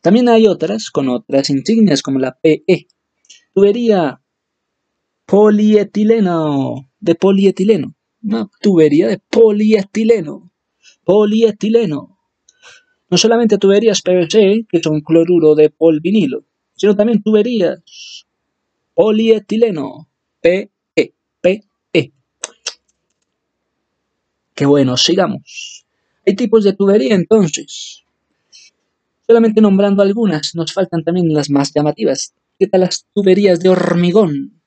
También 0.00 0.28
hay 0.28 0.46
otras 0.46 0.90
con 0.90 1.08
otras 1.08 1.50
insignias 1.50 2.02
como 2.02 2.18
la 2.18 2.38
PE. 2.38 2.86
Tubería 3.54 4.20
polietileno, 5.26 6.90
de 7.00 7.14
polietileno. 7.14 7.94
Una 8.22 8.50
tubería 8.60 9.08
de 9.08 9.18
polietileno. 9.18 10.52
Polietileno. 11.04 12.18
No 13.10 13.18
solamente 13.18 13.58
tuberías 13.58 14.02
PVC, 14.02 14.66
que 14.68 14.80
son 14.80 15.00
cloruro 15.00 15.54
de 15.54 15.70
polvinilo, 15.70 16.44
sino 16.74 16.94
también 16.94 17.22
tuberías 17.22 18.26
polietileno. 18.94 20.08
PE. 20.40 20.70
Qué 24.54 24.66
bueno, 24.66 24.96
sigamos. 24.96 25.84
Hay 26.26 26.36
tipos 26.36 26.64
de 26.64 26.72
tubería 26.72 27.14
entonces. 27.14 28.04
Solamente 29.26 29.60
nombrando 29.60 30.02
algunas, 30.02 30.54
nos 30.54 30.72
faltan 30.72 31.02
también 31.02 31.32
las 31.32 31.50
más 31.50 31.72
llamativas. 31.74 32.34
¿Qué 32.58 32.68
tal 32.68 32.82
las 32.82 33.06
tuberías 33.12 33.58
de 33.60 33.70
hormigón? 33.70 34.60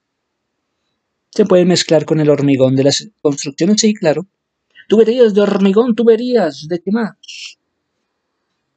¿Se 1.29 1.45
puede 1.45 1.65
mezclar 1.65 2.05
con 2.05 2.19
el 2.19 2.29
hormigón 2.29 2.75
de 2.75 2.83
las 2.83 3.09
construcciones? 3.21 3.79
Sí, 3.79 3.93
claro. 3.93 4.27
Tuberías 4.89 5.33
de 5.33 5.41
hormigón, 5.41 5.95
tuberías 5.95 6.67
de 6.67 6.79
qué 6.79 6.91
más? 6.91 7.15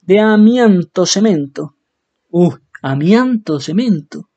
De 0.02 0.18
amianto 0.20 1.06
cemento. 1.06 1.76
Uh, 2.30 2.54
amianto 2.82 3.58
cemento. 3.58 4.28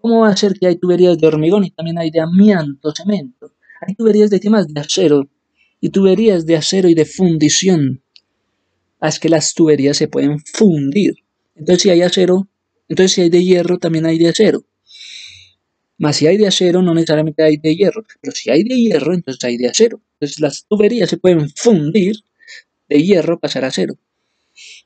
¿Cómo 0.00 0.20
va 0.20 0.28
a 0.28 0.36
ser 0.36 0.54
que 0.58 0.66
hay 0.66 0.76
tuberías 0.76 1.16
de 1.16 1.26
hormigón 1.26 1.64
y 1.64 1.70
también 1.70 1.98
hay 1.98 2.10
de 2.10 2.20
amianto 2.20 2.92
cemento? 2.92 3.52
Hay 3.80 3.94
tuberías 3.94 4.30
de 4.30 4.40
qué 4.40 4.50
más? 4.50 4.66
De 4.68 4.80
acero. 4.80 5.28
Y 5.84 5.90
tuberías 5.90 6.46
de 6.46 6.56
acero 6.56 6.88
y 6.88 6.94
de 6.94 7.04
fundición 7.04 8.02
es 9.02 9.20
que 9.20 9.28
las 9.28 9.52
tuberías 9.52 9.98
se 9.98 10.08
pueden 10.08 10.40
fundir. 10.40 11.16
Entonces 11.54 11.82
si 11.82 11.90
hay 11.90 12.00
acero, 12.00 12.48
entonces 12.88 13.12
si 13.12 13.20
hay 13.20 13.28
de 13.28 13.44
hierro, 13.44 13.76
también 13.76 14.06
hay 14.06 14.16
de 14.16 14.30
acero. 14.30 14.64
Más 15.98 16.16
si 16.16 16.26
hay 16.26 16.38
de 16.38 16.46
acero, 16.46 16.80
no 16.80 16.94
necesariamente 16.94 17.42
hay 17.42 17.58
de 17.58 17.76
hierro. 17.76 18.02
Pero 18.22 18.34
si 18.34 18.48
hay 18.48 18.64
de 18.64 18.76
hierro, 18.76 19.12
entonces 19.12 19.44
hay 19.44 19.58
de 19.58 19.68
acero. 19.68 20.00
Entonces 20.14 20.40
las 20.40 20.64
tuberías 20.66 21.10
se 21.10 21.18
pueden 21.18 21.50
fundir 21.50 22.16
de 22.88 23.02
hierro 23.02 23.38
pasar 23.38 23.66
a 23.66 23.68
acero. 23.68 23.98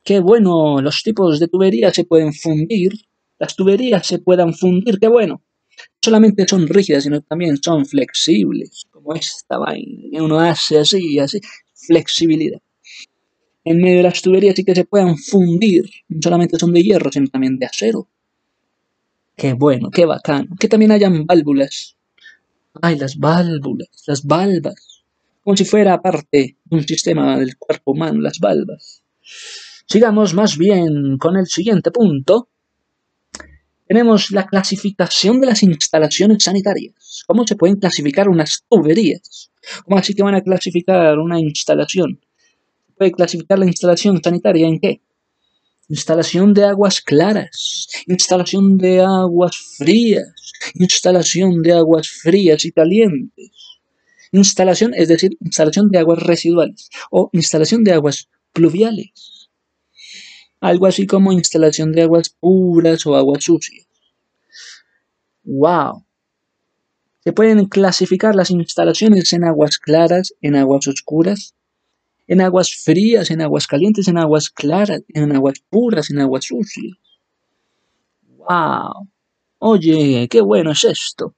Qué 0.03 0.19
bueno, 0.19 0.83
los 0.83 1.05
tipos 1.05 1.39
de 1.39 1.47
tuberías 1.47 1.95
se 1.95 2.03
pueden 2.03 2.33
fundir. 2.35 2.91
Las 3.39 3.55
tuberías 3.55 4.05
se 4.05 4.19
puedan 4.19 4.53
fundir, 4.53 4.99
qué 4.99 5.07
bueno. 5.07 5.45
No 5.79 5.99
solamente 6.03 6.49
son 6.49 6.67
rígidas, 6.67 7.05
sino 7.05 7.21
también 7.21 7.57
son 7.63 7.87
flexibles. 7.87 8.88
Como 8.99 9.15
esta 9.15 9.59
vaina. 9.59 10.23
Uno 10.23 10.41
hace 10.41 10.79
así 10.79 11.15
y 11.15 11.19
así. 11.21 11.41
Flexibilidad 11.75 12.61
en 13.71 13.83
medio 13.83 13.99
de 13.99 14.03
las 14.05 14.23
tuberías 14.23 14.59
y 14.59 14.65
que 14.65 14.75
se 14.75 14.85
puedan 14.85 15.17
fundir. 15.19 15.85
No 16.09 16.21
solamente 16.23 16.59
son 16.59 16.73
de 16.73 16.83
hierro, 16.83 17.13
sino 17.13 17.29
también 17.29 17.59
de 17.59 17.67
acero. 17.67 18.09
Qué 19.37 19.53
bueno, 19.53 19.91
qué 19.91 20.07
bacano. 20.07 20.57
Que 20.59 20.69
también 20.69 20.91
hayan 20.91 21.27
válvulas. 21.27 21.97
Ay, 22.81 22.97
las 22.99 23.19
válvulas, 23.19 23.89
las 24.07 24.25
valvas. 24.25 25.05
Como 25.45 25.55
si 25.55 25.67
fuera 25.67 26.01
parte 26.01 26.57
de 26.65 26.77
un 26.77 26.83
sistema 26.83 27.39
del 27.39 27.59
cuerpo 27.59 27.93
humano, 27.93 28.21
las 28.23 28.39
valvas. 28.39 29.03
Sigamos 29.87 30.33
más 30.33 30.57
bien 30.57 31.19
con 31.19 31.37
el 31.37 31.47
siguiente 31.47 31.91
punto. 31.91 32.49
Tenemos 33.89 34.31
la 34.31 34.47
clasificación 34.47 35.41
de 35.41 35.47
las 35.47 35.63
instalaciones 35.63 36.45
sanitarias. 36.45 37.25
¿Cómo 37.27 37.47
se 37.47 37.57
pueden 37.57 37.77
clasificar 37.77 38.29
unas 38.29 38.65
tuberías? 38.69 39.51
¿Cómo 39.85 39.99
así 39.99 40.15
que 40.15 40.23
van 40.23 40.35
a 40.35 40.43
clasificar 40.43 41.19
una 41.19 41.41
instalación? 41.41 42.21
puede 42.99 43.13
clasificar 43.13 43.59
la 43.59 43.67
instalación 43.67 44.21
sanitaria 44.23 44.67
en 44.67 44.81
qué? 44.81 45.01
Instalación 45.89 46.53
de 46.53 46.65
aguas 46.65 47.01
claras, 47.01 47.89
instalación 48.07 48.77
de 48.77 49.01
aguas 49.01 49.57
frías, 49.79 50.35
instalación 50.75 51.63
de 51.63 51.73
aguas 51.73 52.09
frías 52.09 52.65
y 52.67 52.73
calientes. 52.73 53.53
Instalación, 54.33 54.93
es 54.95 55.09
decir, 55.09 55.39
instalación 55.41 55.89
de 55.91 55.99
aguas 55.99 56.23
residuales 56.23 56.91
o 57.11 57.31
instalación 57.33 57.85
de 57.85 57.93
aguas 57.93 58.29
pluviales. 58.53 59.38
Algo 60.61 60.87
así 60.87 61.07
como 61.07 61.33
instalación 61.33 61.93
de 61.93 62.03
aguas 62.03 62.31
puras 62.31 63.07
o 63.07 63.15
aguas 63.15 63.45
sucias. 63.45 63.87
¡Wow! 65.45 66.05
Se 67.25 67.33
pueden 67.33 67.67
clasificar 67.67 68.35
las 68.35 68.51
instalaciones 68.51 69.33
en 69.33 69.45
aguas 69.45 69.79
claras, 69.79 70.35
en 70.41 70.57
aguas 70.57 70.89
oscuras, 70.89 71.55
en 72.27 72.41
aguas 72.41 72.75
frías, 72.75 73.31
en 73.31 73.41
aguas 73.41 73.67
calientes, 73.67 74.09
en 74.09 74.19
aguas 74.19 74.51
claras, 74.51 75.03
en 75.09 75.35
aguas 75.35 75.61
puras, 75.71 76.11
en 76.11 76.21
aguas 76.21 76.45
sucias. 76.45 76.97
¡Wow! 78.37 79.09
Oye, 79.59 80.29
qué 80.29 80.41
bueno 80.41 80.73
es 80.73 80.85
esto. 80.85 81.35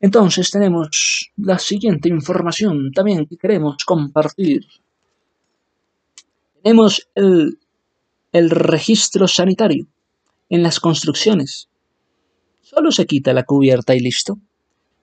Entonces 0.00 0.50
tenemos 0.50 1.30
la 1.36 1.58
siguiente 1.58 2.08
información 2.08 2.90
también 2.92 3.26
que 3.26 3.36
queremos 3.36 3.84
compartir. 3.84 4.66
Tenemos 6.62 7.08
el, 7.14 7.58
el 8.32 8.50
registro 8.50 9.26
sanitario 9.26 9.86
en 10.48 10.62
las 10.62 10.80
construcciones. 10.80 11.68
Solo 12.60 12.92
se 12.92 13.06
quita 13.06 13.32
la 13.32 13.44
cubierta 13.44 13.94
y 13.94 14.00
listo. 14.00 14.38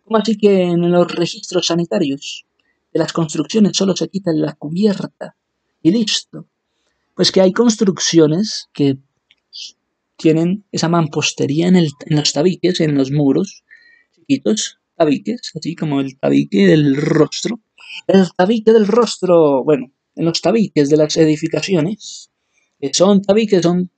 ¿Cómo 0.04 0.18
así 0.18 0.38
que 0.38 0.64
en 0.64 0.90
los 0.92 1.14
registros 1.14 1.68
sanitarios 1.68 2.46
de 2.94 3.00
las 3.00 3.12
construcciones 3.12 3.76
solo 3.76 3.96
se 3.96 4.08
quita 4.08 4.32
la 4.34 4.54
cubierta 4.54 5.36
y 5.82 5.92
listo? 5.92 6.48
Pues 7.16 7.32
que 7.32 7.42
hay 7.42 7.52
construcciones 7.52 8.70
que 8.74 8.98
tienen 10.16 10.66
esa 10.72 10.88
mampostería 10.88 11.68
en, 11.68 11.76
el, 11.76 11.92
en 12.06 12.18
los 12.18 12.32
tabiques, 12.32 12.80
en 12.80 12.96
los 12.96 13.12
muros, 13.12 13.64
chiquitos, 14.16 14.80
tabiques, 14.96 15.52
así 15.56 15.76
como 15.76 16.00
el 16.00 16.18
tabique 16.18 16.68
del 16.68 16.96
rostro. 16.96 17.60
El 18.08 18.28
tabique 18.36 18.72
del 18.72 18.88
rostro, 18.88 19.64
bueno, 19.64 19.92
en 20.16 20.26
los 20.26 20.42
tabiques 20.42 20.90
de 20.90 20.98
las 20.98 21.18
edificaciones, 21.18 22.32
que 22.80 22.94
son 22.94 23.22
tabiques, 23.22 23.62
son 23.62 23.90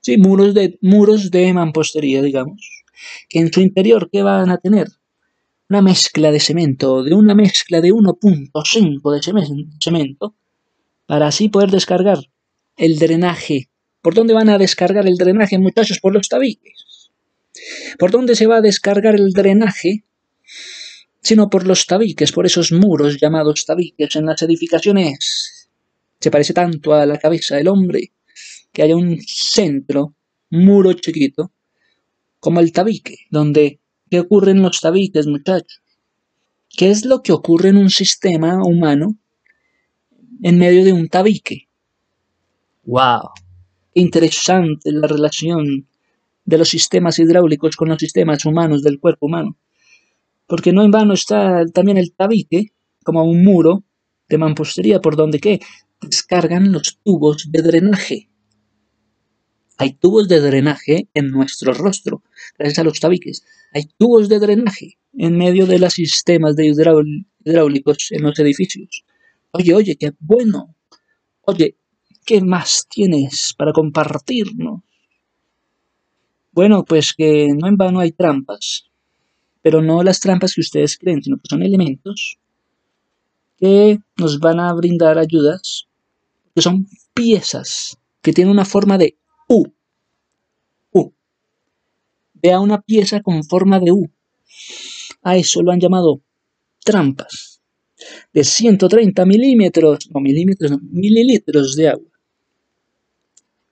sí, 0.00 0.16
muros 0.18 0.54
de, 0.54 0.78
muros 0.82 1.30
de 1.30 1.52
mampostería, 1.52 2.22
digamos, 2.22 2.84
que 3.28 3.40
en 3.40 3.52
su 3.52 3.60
interior, 3.60 4.08
¿qué 4.10 4.22
van 4.22 4.50
a 4.50 4.58
tener? 4.58 4.88
Una 5.68 5.82
mezcla 5.82 6.30
de 6.30 6.40
cemento, 6.40 7.02
de 7.02 7.14
una 7.14 7.34
mezcla 7.34 7.80
de 7.80 7.90
1.5 7.90 9.14
de 9.14 9.70
cemento, 9.80 10.34
para 11.06 11.28
así 11.28 11.48
poder 11.48 11.70
descargar 11.70 12.18
el 12.76 12.98
drenaje. 12.98 13.68
¿Por 14.00 14.14
dónde 14.14 14.34
van 14.34 14.48
a 14.48 14.58
descargar 14.58 15.06
el 15.06 15.16
drenaje, 15.16 15.58
muchachos? 15.58 15.98
Por 15.98 16.14
los 16.14 16.28
tabiques. 16.28 17.10
¿Por 17.98 18.12
dónde 18.12 18.36
se 18.36 18.46
va 18.46 18.56
a 18.58 18.60
descargar 18.60 19.16
el 19.16 19.32
drenaje? 19.32 20.04
sino 21.26 21.50
por 21.50 21.66
los 21.66 21.86
tabiques, 21.86 22.30
por 22.30 22.46
esos 22.46 22.70
muros 22.70 23.18
llamados 23.20 23.66
tabiques 23.66 24.14
en 24.14 24.26
las 24.26 24.42
edificaciones. 24.42 25.55
Se 26.20 26.30
parece 26.30 26.54
tanto 26.54 26.94
a 26.94 27.06
la 27.06 27.18
cabeza 27.18 27.56
del 27.56 27.68
hombre 27.68 28.12
que 28.72 28.82
haya 28.82 28.96
un 28.96 29.18
centro, 29.20 30.14
muro 30.50 30.92
chiquito, 30.94 31.52
como 32.40 32.60
el 32.60 32.72
tabique, 32.72 33.16
donde 33.30 33.80
¿qué 34.10 34.20
ocurre 34.20 34.52
en 34.52 34.62
los 34.62 34.80
tabiques, 34.80 35.26
muchachos? 35.26 35.82
¿Qué 36.68 36.90
es 36.90 37.04
lo 37.04 37.22
que 37.22 37.32
ocurre 37.32 37.70
en 37.70 37.78
un 37.78 37.90
sistema 37.90 38.62
humano 38.62 39.16
en 40.42 40.58
medio 40.58 40.84
de 40.84 40.92
un 40.92 41.08
tabique? 41.08 41.68
¡Wow! 42.84 43.30
Qué 43.94 44.00
interesante 44.00 44.92
la 44.92 45.06
relación 45.06 45.88
de 46.44 46.58
los 46.58 46.68
sistemas 46.68 47.18
hidráulicos 47.18 47.76
con 47.76 47.88
los 47.88 47.98
sistemas 47.98 48.44
humanos 48.44 48.82
del 48.82 49.00
cuerpo 49.00 49.26
humano 49.26 49.56
porque 50.46 50.72
no 50.72 50.82
en 50.84 50.90
vano 50.90 51.14
está 51.14 51.64
también 51.66 51.98
el 51.98 52.12
tabique, 52.12 52.72
como 53.04 53.24
un 53.24 53.44
muro 53.44 53.84
de 54.28 54.38
mampostería 54.38 55.00
por 55.00 55.16
donde 55.16 55.38
¿qué? 55.38 55.60
Descargan 56.00 56.72
los 56.72 56.98
tubos 57.02 57.48
de 57.50 57.62
drenaje. 57.62 58.28
Hay 59.78 59.92
tubos 59.94 60.28
de 60.28 60.40
drenaje 60.40 61.08
en 61.14 61.30
nuestro 61.30 61.74
rostro, 61.74 62.22
gracias 62.58 62.78
a 62.78 62.84
los 62.84 63.00
tabiques. 63.00 63.44
Hay 63.72 63.84
tubos 63.98 64.28
de 64.28 64.38
drenaje 64.38 64.98
en 65.12 65.36
medio 65.36 65.66
de 65.66 65.78
los 65.78 65.94
sistemas 65.94 66.56
de 66.56 66.66
hidráulicos 66.66 68.08
en 68.12 68.22
los 68.22 68.38
edificios. 68.38 69.04
Oye, 69.50 69.74
oye, 69.74 69.96
qué 69.96 70.12
bueno. 70.18 70.74
Oye, 71.42 71.76
¿qué 72.24 72.40
más 72.40 72.86
tienes 72.88 73.54
para 73.56 73.72
compartirnos? 73.72 74.80
Bueno, 76.52 76.84
pues 76.84 77.12
que 77.14 77.48
no 77.54 77.68
en 77.68 77.76
vano 77.76 78.00
hay 78.00 78.12
trampas 78.12 78.86
pero 79.66 79.82
no 79.82 80.00
las 80.04 80.20
trampas 80.20 80.54
que 80.54 80.60
ustedes 80.60 80.96
creen, 80.96 81.24
sino 81.24 81.38
que 81.38 81.48
son 81.50 81.60
elementos 81.60 82.38
que 83.58 83.98
nos 84.16 84.38
van 84.38 84.60
a 84.60 84.72
brindar 84.72 85.18
ayudas, 85.18 85.85
que 86.56 86.62
son 86.62 86.88
piezas 87.12 87.98
que 88.22 88.32
tienen 88.32 88.50
una 88.50 88.64
forma 88.64 88.96
de 88.96 89.18
U. 89.46 89.66
U. 90.90 91.12
Vea 92.32 92.60
una 92.60 92.80
pieza 92.80 93.20
con 93.20 93.44
forma 93.44 93.78
de 93.78 93.92
U. 93.92 94.10
A 95.22 95.36
eso 95.36 95.62
lo 95.62 95.70
han 95.70 95.80
llamado 95.80 96.22
trampas. 96.82 97.60
De 98.32 98.42
130 98.42 99.26
milímetros, 99.26 100.10
no 100.10 100.20
milímetros, 100.20 100.72
mililitros 100.80 101.76
de 101.76 101.88
agua. 101.90 102.10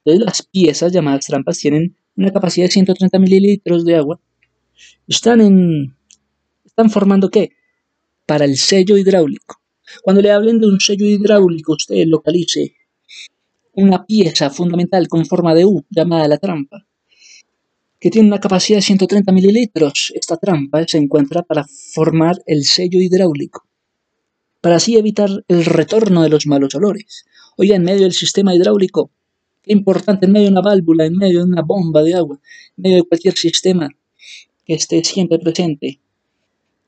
Entonces 0.04 0.26
las 0.26 0.42
piezas 0.42 0.92
llamadas 0.92 1.24
trampas 1.24 1.56
tienen 1.56 1.96
una 2.16 2.34
capacidad 2.34 2.66
de 2.66 2.72
130 2.72 3.18
mililitros 3.18 3.86
de 3.86 3.96
agua 3.96 4.20
están 5.08 5.40
en 5.40 5.96
están 6.66 6.90
formando 6.90 7.30
qué? 7.30 7.52
Para 8.26 8.44
el 8.44 8.58
sello 8.58 8.98
hidráulico. 8.98 9.63
Cuando 10.02 10.22
le 10.22 10.30
hablen 10.30 10.60
de 10.60 10.66
un 10.66 10.80
sello 10.80 11.06
hidráulico, 11.06 11.72
usted 11.72 12.04
localice 12.06 12.74
una 13.72 14.06
pieza 14.06 14.50
fundamental 14.50 15.08
con 15.08 15.26
forma 15.26 15.54
de 15.54 15.64
U 15.64 15.84
llamada 15.90 16.28
la 16.28 16.38
trampa, 16.38 16.86
que 17.98 18.10
tiene 18.10 18.28
una 18.28 18.40
capacidad 18.40 18.78
de 18.78 18.82
130 18.82 19.32
mililitros. 19.32 20.12
Esta 20.14 20.36
trampa 20.36 20.84
se 20.86 20.98
encuentra 20.98 21.42
para 21.42 21.64
formar 21.64 22.36
el 22.46 22.64
sello 22.64 23.00
hidráulico, 23.00 23.66
para 24.60 24.76
así 24.76 24.96
evitar 24.96 25.30
el 25.48 25.64
retorno 25.64 26.22
de 26.22 26.28
los 26.28 26.46
malos 26.46 26.74
olores. 26.74 27.24
Oiga, 27.56 27.76
en 27.76 27.84
medio 27.84 28.02
del 28.02 28.12
sistema 28.12 28.54
hidráulico, 28.54 29.10
qué 29.62 29.72
importante, 29.72 30.26
en 30.26 30.32
medio 30.32 30.46
de 30.46 30.52
una 30.52 30.62
válvula, 30.62 31.06
en 31.06 31.16
medio 31.16 31.38
de 31.38 31.44
una 31.44 31.62
bomba 31.62 32.02
de 32.02 32.14
agua, 32.14 32.40
en 32.76 32.82
medio 32.82 32.96
de 32.98 33.08
cualquier 33.08 33.34
sistema, 33.34 33.88
que 34.64 34.74
esté 34.74 35.02
siempre 35.04 35.38
presente. 35.38 36.00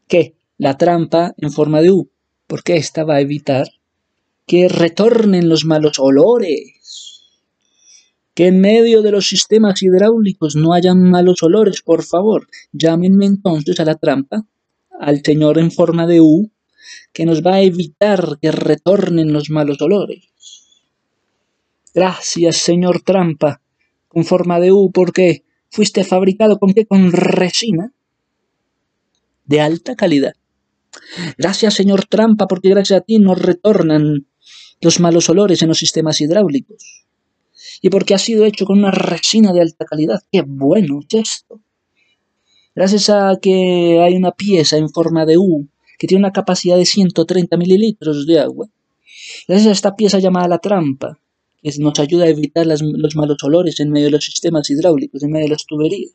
Que 0.09 0.35
la 0.59 0.79
trampa 0.79 1.35
en 1.37 1.51
forma 1.51 1.83
de 1.83 1.91
U, 1.91 2.11
porque 2.47 2.77
esta 2.77 3.05
va 3.05 3.17
a 3.17 3.21
evitar 3.21 3.69
que 4.47 4.69
retornen 4.69 5.49
los 5.49 5.65
malos 5.65 5.99
olores. 5.99 7.23
Que 8.35 8.49
en 8.49 8.61
medio 8.61 9.03
de 9.03 9.11
los 9.11 9.29
sistemas 9.29 9.83
hidráulicos 9.83 10.57
no 10.57 10.73
hayan 10.73 11.03
malos 11.03 11.43
olores, 11.43 11.83
por 11.83 12.05
favor. 12.05 12.47
Llámenme 12.73 13.27
entonces 13.27 13.81
a 13.81 13.85
la 13.85 13.95
trampa, 13.95 14.47
al 15.01 15.23
señor 15.25 15.59
en 15.59 15.71
forma 15.71 16.07
de 16.07 16.21
U, 16.21 16.51
que 17.13 17.27
nos 17.27 17.43
va 17.43 17.55
a 17.55 17.63
evitar 17.63 18.39
que 18.41 18.53
retornen 18.53 19.33
los 19.33 19.51
malos 19.51 19.81
olores. 19.81 20.29
Gracias, 21.95 22.59
señor 22.59 23.01
trampa, 23.01 23.63
con 24.09 24.25
forma 24.25 24.61
de 24.61 24.71
U, 24.71 24.93
porque 24.93 25.45
fuiste 25.71 26.05
fabricado 26.05 26.59
con 26.59 26.75
qué? 26.75 26.87
Con 26.87 27.11
resina 27.11 27.93
de 29.47 29.61
alta 29.61 29.97
calidad. 29.97 30.35
Gracias, 31.39 31.75
señor 31.75 32.07
Trampa, 32.07 32.47
porque 32.47 32.71
gracias 32.71 33.01
a 33.01 33.05
ti 33.05 33.19
nos 33.19 33.41
retornan 33.41 34.27
los 34.81 35.01
malos 35.01 35.29
olores 35.29 35.63
en 35.63 35.69
los 35.69 35.79
sistemas 35.79 36.21
hidráulicos. 36.21 37.05
Y 37.83 37.91
porque 37.91 38.15
ha 38.15 38.19
sido 38.19 38.45
hecho 38.45 38.65
con 38.65 38.79
una 38.79 38.91
resina 38.91 39.53
de 39.53 39.61
alta 39.61 39.85
calidad. 39.85 40.23
¡Qué 40.31 40.43
bueno 40.47 41.01
es 41.01 41.15
esto! 41.15 41.61
Gracias 42.75 43.09
a 43.09 43.39
que 43.41 44.01
hay 44.03 44.15
una 44.15 44.33
pieza 44.33 44.77
en 44.77 44.91
forma 44.91 45.25
de 45.25 45.39
U 45.39 45.69
que 45.99 46.07
tiene 46.07 46.21
una 46.21 46.33
capacidad 46.33 46.77
de 46.77 46.85
130 46.85 47.57
mililitros 47.57 48.27
de 48.27 48.41
agua. 48.41 48.69
Gracias 49.49 49.69
a 49.69 49.73
esta 49.73 49.97
pieza 49.97 50.19
llamada 50.19 50.49
la 50.49 50.59
trampa, 50.59 51.19
que 51.63 51.73
nos 51.79 51.99
ayuda 51.99 52.27
a 52.27 52.29
evitar 52.29 52.67
los 52.67 53.17
malos 53.17 53.43
olores 53.43 53.81
en 53.81 53.91
medio 53.91 54.07
de 54.07 54.13
los 54.13 54.25
sistemas 54.25 54.69
hidráulicos, 54.71 55.23
en 55.23 55.31
medio 55.31 55.47
de 55.47 55.53
las 55.53 55.67
tuberías. 55.67 56.13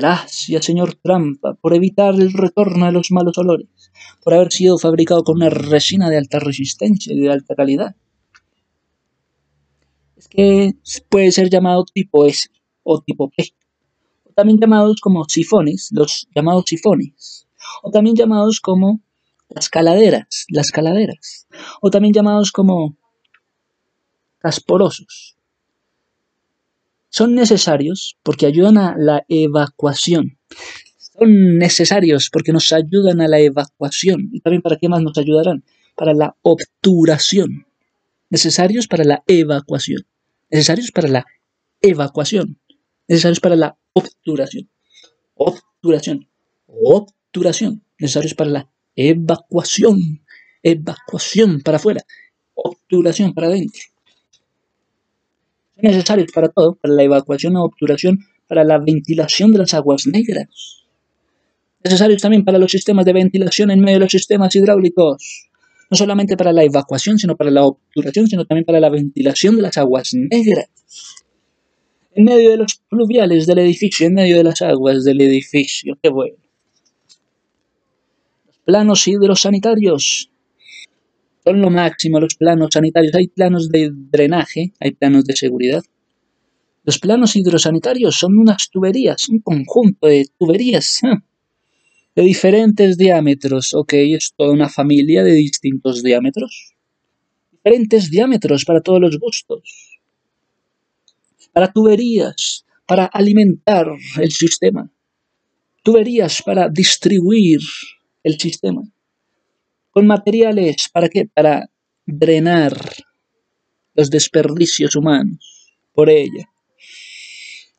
Gracias, 0.00 0.64
señor 0.64 0.94
Trampa, 0.94 1.54
por 1.54 1.74
evitar 1.74 2.14
el 2.14 2.32
retorno 2.32 2.86
de 2.86 2.92
los 2.92 3.10
malos 3.10 3.36
olores, 3.36 3.66
por 4.22 4.32
haber 4.32 4.52
sido 4.52 4.78
fabricado 4.78 5.24
con 5.24 5.38
una 5.38 5.50
resina 5.50 6.08
de 6.08 6.16
alta 6.16 6.38
resistencia 6.38 7.12
y 7.12 7.18
de 7.18 7.32
alta 7.32 7.56
calidad. 7.56 7.96
Es 10.16 10.28
que 10.28 10.76
puede 11.08 11.32
ser 11.32 11.50
llamado 11.50 11.84
tipo 11.84 12.26
S 12.26 12.48
o 12.84 13.00
tipo 13.00 13.28
P, 13.28 13.52
o 14.22 14.30
también 14.34 14.60
llamados 14.60 15.00
como 15.00 15.24
sifones, 15.24 15.88
los 15.90 16.28
llamados 16.32 16.66
sifones, 16.68 17.48
o 17.82 17.90
también 17.90 18.14
llamados 18.14 18.60
como 18.60 19.00
las 19.48 19.68
caladeras, 19.68 20.46
las 20.48 20.70
caladeras, 20.70 21.48
o 21.80 21.90
también 21.90 22.14
llamados 22.14 22.52
como 22.52 22.96
casporosos. 24.38 25.37
Son 27.10 27.34
necesarios 27.34 28.18
porque 28.22 28.46
ayudan 28.46 28.76
a 28.78 28.94
la 28.96 29.24
evacuación. 29.28 30.38
Son 30.98 31.58
necesarios 31.58 32.28
porque 32.30 32.52
nos 32.52 32.70
ayudan 32.72 33.20
a 33.20 33.28
la 33.28 33.40
evacuación. 33.40 34.28
¿Y 34.32 34.40
también 34.40 34.62
para 34.62 34.76
qué 34.76 34.88
más 34.88 35.02
nos 35.02 35.16
ayudarán? 35.16 35.64
Para 35.96 36.12
la 36.12 36.36
obturación. 36.42 37.66
Necesarios 38.30 38.86
para 38.88 39.04
la 39.04 39.22
evacuación. 39.26 40.06
Necesarios 40.50 40.92
para 40.92 41.08
la 41.08 41.24
evacuación. 41.80 42.58
Necesarios 43.08 43.40
para 43.40 43.56
la 43.56 43.78
obturación. 43.94 44.68
Obturación. 45.34 46.28
Obturación. 46.66 47.84
Necesarios 47.98 48.34
para 48.34 48.50
la 48.50 48.70
evacuación. 48.94 50.22
Evacuación 50.62 51.62
para 51.62 51.78
afuera. 51.78 52.02
Obturación 52.54 53.32
para 53.32 53.46
adentro 53.46 53.80
necesarios 55.82 56.30
para 56.32 56.48
todo, 56.48 56.74
para 56.74 56.94
la 56.94 57.02
evacuación 57.02 57.56
o 57.56 57.64
obturación, 57.64 58.20
para 58.46 58.64
la 58.64 58.78
ventilación 58.78 59.52
de 59.52 59.58
las 59.58 59.74
aguas 59.74 60.06
negras. 60.06 60.84
Necesarios 61.84 62.20
también 62.20 62.44
para 62.44 62.58
los 62.58 62.70
sistemas 62.70 63.04
de 63.04 63.12
ventilación 63.12 63.70
en 63.70 63.80
medio 63.80 63.96
de 63.96 64.04
los 64.04 64.12
sistemas 64.12 64.54
hidráulicos. 64.56 65.48
No 65.90 65.96
solamente 65.96 66.36
para 66.36 66.52
la 66.52 66.64
evacuación, 66.64 67.18
sino 67.18 67.36
para 67.36 67.50
la 67.50 67.64
obturación, 67.64 68.26
sino 68.26 68.44
también 68.44 68.64
para 68.64 68.80
la 68.80 68.90
ventilación 68.90 69.56
de 69.56 69.62
las 69.62 69.78
aguas 69.78 70.12
negras. 70.12 70.68
En 72.14 72.24
medio 72.24 72.50
de 72.50 72.56
los 72.58 72.82
fluviales 72.90 73.46
del 73.46 73.58
edificio, 73.58 74.06
en 74.06 74.14
medio 74.14 74.36
de 74.36 74.44
las 74.44 74.60
aguas 74.60 75.04
del 75.04 75.20
edificio. 75.20 75.96
Qué 76.02 76.10
bueno. 76.10 76.36
Los 78.46 78.58
planos 78.64 79.06
hidrosanitarios 79.06 80.30
son 81.48 81.62
lo 81.62 81.70
máximo 81.70 82.20
los 82.20 82.34
planos 82.34 82.68
sanitarios. 82.72 83.14
Hay 83.14 83.28
planos 83.28 83.70
de 83.70 83.90
drenaje, 83.92 84.72
hay 84.80 84.92
planos 84.92 85.24
de 85.24 85.34
seguridad. 85.34 85.82
Los 86.84 86.98
planos 86.98 87.36
hidrosanitarios 87.36 88.16
son 88.16 88.38
unas 88.38 88.70
tuberías, 88.70 89.28
un 89.30 89.40
conjunto 89.40 90.06
de 90.06 90.26
tuberías 90.38 91.00
de 92.16 92.22
diferentes 92.22 92.98
diámetros. 92.98 93.72
Ok, 93.72 93.94
es 93.94 94.34
toda 94.36 94.52
una 94.52 94.68
familia 94.68 95.24
de 95.24 95.32
distintos 95.32 96.02
diámetros. 96.02 96.74
Diferentes 97.52 98.10
diámetros 98.10 98.64
para 98.66 98.82
todos 98.82 99.00
los 99.00 99.18
gustos. 99.18 99.98
Para 101.52 101.72
tuberías, 101.72 102.66
para 102.86 103.06
alimentar 103.06 103.86
el 104.20 104.30
sistema. 104.32 104.90
Tuberías 105.82 106.42
para 106.42 106.68
distribuir 106.68 107.60
el 108.22 108.38
sistema 108.38 108.82
con 109.98 110.06
materiales, 110.06 110.88
¿para 110.92 111.08
qué? 111.08 111.26
Para 111.26 111.68
drenar 112.06 112.72
los 113.94 114.08
desperdicios 114.10 114.94
humanos 114.94 115.74
por 115.92 116.08
ella. 116.08 116.48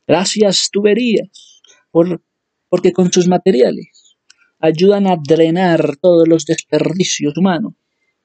Gracias 0.06 0.68
tuberías, 0.70 1.62
por, 1.90 2.22
porque 2.68 2.92
con 2.92 3.10
sus 3.10 3.26
materiales 3.26 4.18
ayudan 4.58 5.06
a 5.06 5.16
drenar 5.16 5.96
todos 5.96 6.28
los 6.28 6.44
desperdicios 6.44 7.38
humanos. 7.38 7.72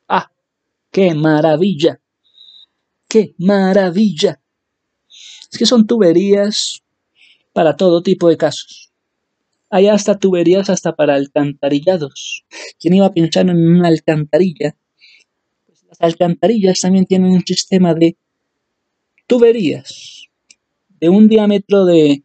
¡Ah! 0.10 0.29
¡Qué 0.91 1.15
maravilla! 1.15 2.01
¡Qué 3.08 3.34
maravilla! 3.38 4.41
Es 5.49 5.58
que 5.58 5.65
son 5.65 5.88
tuberías 5.88 6.84
para 7.53 7.77
todo 7.77 8.03
tipo 8.03 8.27
de 8.27 8.36
casos. 8.36 8.91
Hay 9.75 9.89
hasta 9.89 10.17
tuberías 10.17 10.69
hasta 10.69 10.95
para 10.95 11.15
alcantarillados. 11.15 12.45
¿Quién 12.79 12.93
iba 12.93 13.07
a 13.07 13.13
pensar 13.13 13.49
en 13.49 13.57
una 13.57 13.89
alcantarilla? 13.89 14.77
Pues 15.65 15.83
las 15.83 15.99
alcantarillas 15.99 16.79
también 16.79 17.05
tienen 17.05 17.31
un 17.31 17.45
sistema 17.45 17.93
de 17.93 18.15
tuberías 19.27 20.29
de 21.01 21.09
un 21.09 21.27
diámetro 21.27 21.83
de 21.83 22.23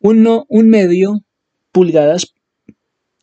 uno, 0.00 0.44
un 0.48 0.70
medio 0.70 1.22
pulgadas 1.70 2.34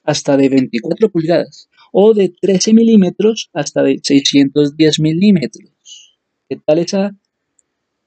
hasta 0.05 0.37
de 0.37 0.47
24 0.47 1.09
pulgadas 1.09 1.67
o 1.91 2.13
de 2.13 2.29
13 2.29 2.73
milímetros 2.73 3.49
hasta 3.51 3.83
de 3.83 3.99
610 4.01 5.01
milímetros. 5.01 6.17
¿Qué 6.47 6.55
tal 6.65 6.79
esa 6.79 7.13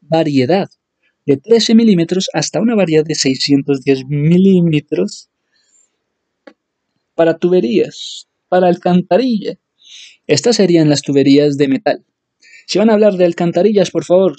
variedad? 0.01 0.71
De 1.27 1.37
13 1.37 1.75
milímetros 1.75 2.29
hasta 2.33 2.61
una 2.61 2.75
variedad 2.75 3.05
de 3.05 3.15
610 3.15 4.07
milímetros 4.07 5.31
para 7.15 7.39
tuberías, 7.39 8.29
para 8.49 8.69
alcantarilla. 8.69 9.59
Estas 10.27 10.57
serían 10.57 10.89
las 10.89 11.03
tuberías 11.03 11.57
de 11.57 11.69
metal. 11.69 12.05
Si 12.67 12.79
van 12.79 12.91
a 12.91 12.95
hablar 12.95 13.15
de 13.15 13.25
alcantarillas, 13.25 13.91
por 13.91 14.05
favor, 14.05 14.37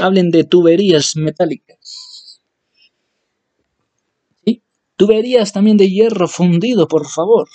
hablen 0.00 0.30
de 0.30 0.44
tuberías 0.44 1.16
metálicas. 1.16 2.40
¿Sí? 4.44 4.62
Tuberías 4.96 5.52
también 5.52 5.76
de 5.76 5.90
hierro 5.90 6.28
fundido, 6.28 6.88
por 6.88 7.08
favor. 7.08 7.48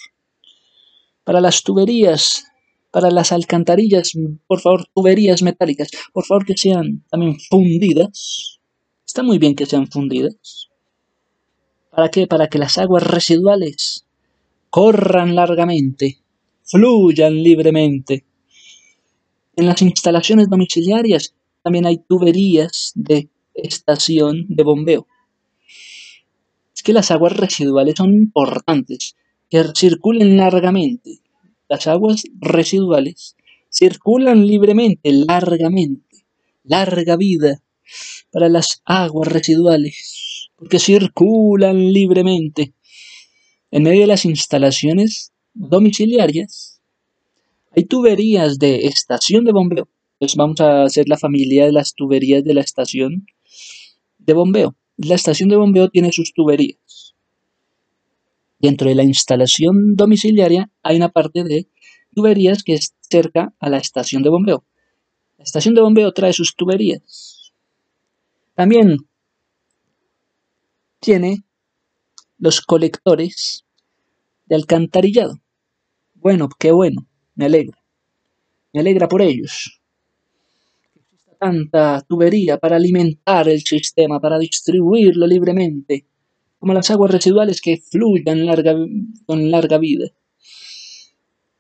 Para 1.24 1.42
las 1.42 1.64
tuberías 1.64 2.49
para 2.92 3.12
las 3.12 3.32
alcantarillas, 3.32 4.14
por 4.48 4.60
favor, 4.62 4.86
tuberías 4.94 5.42
metálicas, 5.42 5.90
por 6.14 6.26
favor 6.26 6.46
que 6.46 6.58
sean 6.58 7.04
también 7.10 7.38
fundidas. 7.50 8.60
Está 9.06 9.24
muy 9.24 9.38
bien 9.38 9.56
que 9.56 9.66
sean 9.66 9.88
fundidas. 9.88 10.70
¿Para 11.92 12.10
qué? 12.10 12.28
Para 12.28 12.48
que 12.48 12.60
las 12.60 12.78
aguas 12.78 13.04
residuales 13.04 14.06
corran 14.70 15.36
largamente, 15.36 16.20
fluyan 16.64 17.42
libremente. 17.42 18.26
En 19.56 19.66
las 19.66 19.82
instalaciones 19.82 20.50
domiciliarias 20.50 21.34
también 21.64 21.86
hay 21.86 21.98
tuberías 21.98 22.92
de 22.96 23.30
estación 23.54 24.46
de 24.48 24.64
bombeo. 24.64 25.08
Es 26.74 26.84
que 26.84 26.94
las 26.94 27.12
aguas 27.12 27.36
residuales 27.36 27.96
son 27.98 28.14
importantes, 28.14 29.16
que 29.50 29.64
circulen 29.76 30.38
largamente, 30.38 31.20
las 31.70 31.88
aguas 31.88 32.24
residuales 32.40 33.36
circulan 33.70 34.46
libremente, 34.46 35.12
largamente, 35.14 36.26
larga 36.64 37.16
vida 37.16 37.62
para 38.32 38.50
las 38.50 38.82
aguas 38.86 39.32
residuales, 39.32 40.50
porque 40.56 40.80
circulan 40.80 41.94
libremente. 41.94 42.74
En 43.72 43.84
medio 43.84 44.02
de 44.02 44.08
las 44.08 44.26
instalaciones 44.26 45.32
domiciliarias 45.54 46.82
hay 47.72 47.86
tuberías 47.86 48.58
de 48.58 48.88
estación 48.88 49.46
de 49.46 49.52
bombeo. 49.52 49.88
Entonces 50.14 50.36
vamos 50.36 50.60
a 50.60 50.84
hacer 50.84 51.08
la 51.08 51.18
familia 51.18 51.66
de 51.66 51.72
las 51.72 51.94
tuberías 51.94 52.44
de 52.44 52.54
la 52.56 52.62
estación 52.62 53.28
de 54.18 54.34
bombeo. 54.34 54.76
La 54.98 55.16
estación 55.16 55.50
de 55.50 55.56
bombeo 55.56 55.90
tiene 55.90 56.12
sus 56.12 56.34
tuberías. 56.34 56.80
Dentro 58.60 58.90
de 58.90 58.96
la 58.96 59.04
instalación 59.04 59.96
domiciliaria 59.96 60.70
hay 60.84 60.98
una 60.98 61.10
parte 61.10 61.44
de 61.44 61.70
tuberías 62.14 62.64
que 62.64 62.74
es 62.74 62.94
cerca 63.10 63.54
a 63.60 63.70
la 63.70 63.78
estación 63.78 64.22
de 64.22 64.30
bombeo. 64.30 64.66
La 65.38 65.44
estación 65.46 65.76
de 65.76 65.82
bombeo 65.82 66.12
trae 66.12 66.34
sus 66.34 66.56
tuberías. 66.56 67.54
También 68.56 68.98
tiene 71.00 71.44
los 72.38 72.60
colectores 72.60 73.66
de 74.46 74.56
alcantarillado. 74.56 75.40
Bueno, 76.16 76.50
qué 76.60 76.74
bueno, 76.74 77.08
me 77.36 77.46
alegra. 77.46 77.82
Me 78.74 78.82
alegra 78.82 79.08
por 79.08 79.22
ellos. 79.22 79.80
Tanta 81.40 82.02
tubería 82.02 82.58
para 82.58 82.76
alimentar 82.76 83.48
el 83.48 83.62
sistema, 83.62 84.20
para 84.20 84.38
distribuirlo 84.38 85.26
libremente 85.26 86.09
como 86.60 86.74
las 86.74 86.92
aguas 86.92 87.12
residuales 87.12 87.62
que 87.62 87.78
fluyan 87.78 88.46
larga, 88.46 88.76
con 89.26 89.50
larga 89.50 89.78
vida. 89.78 90.08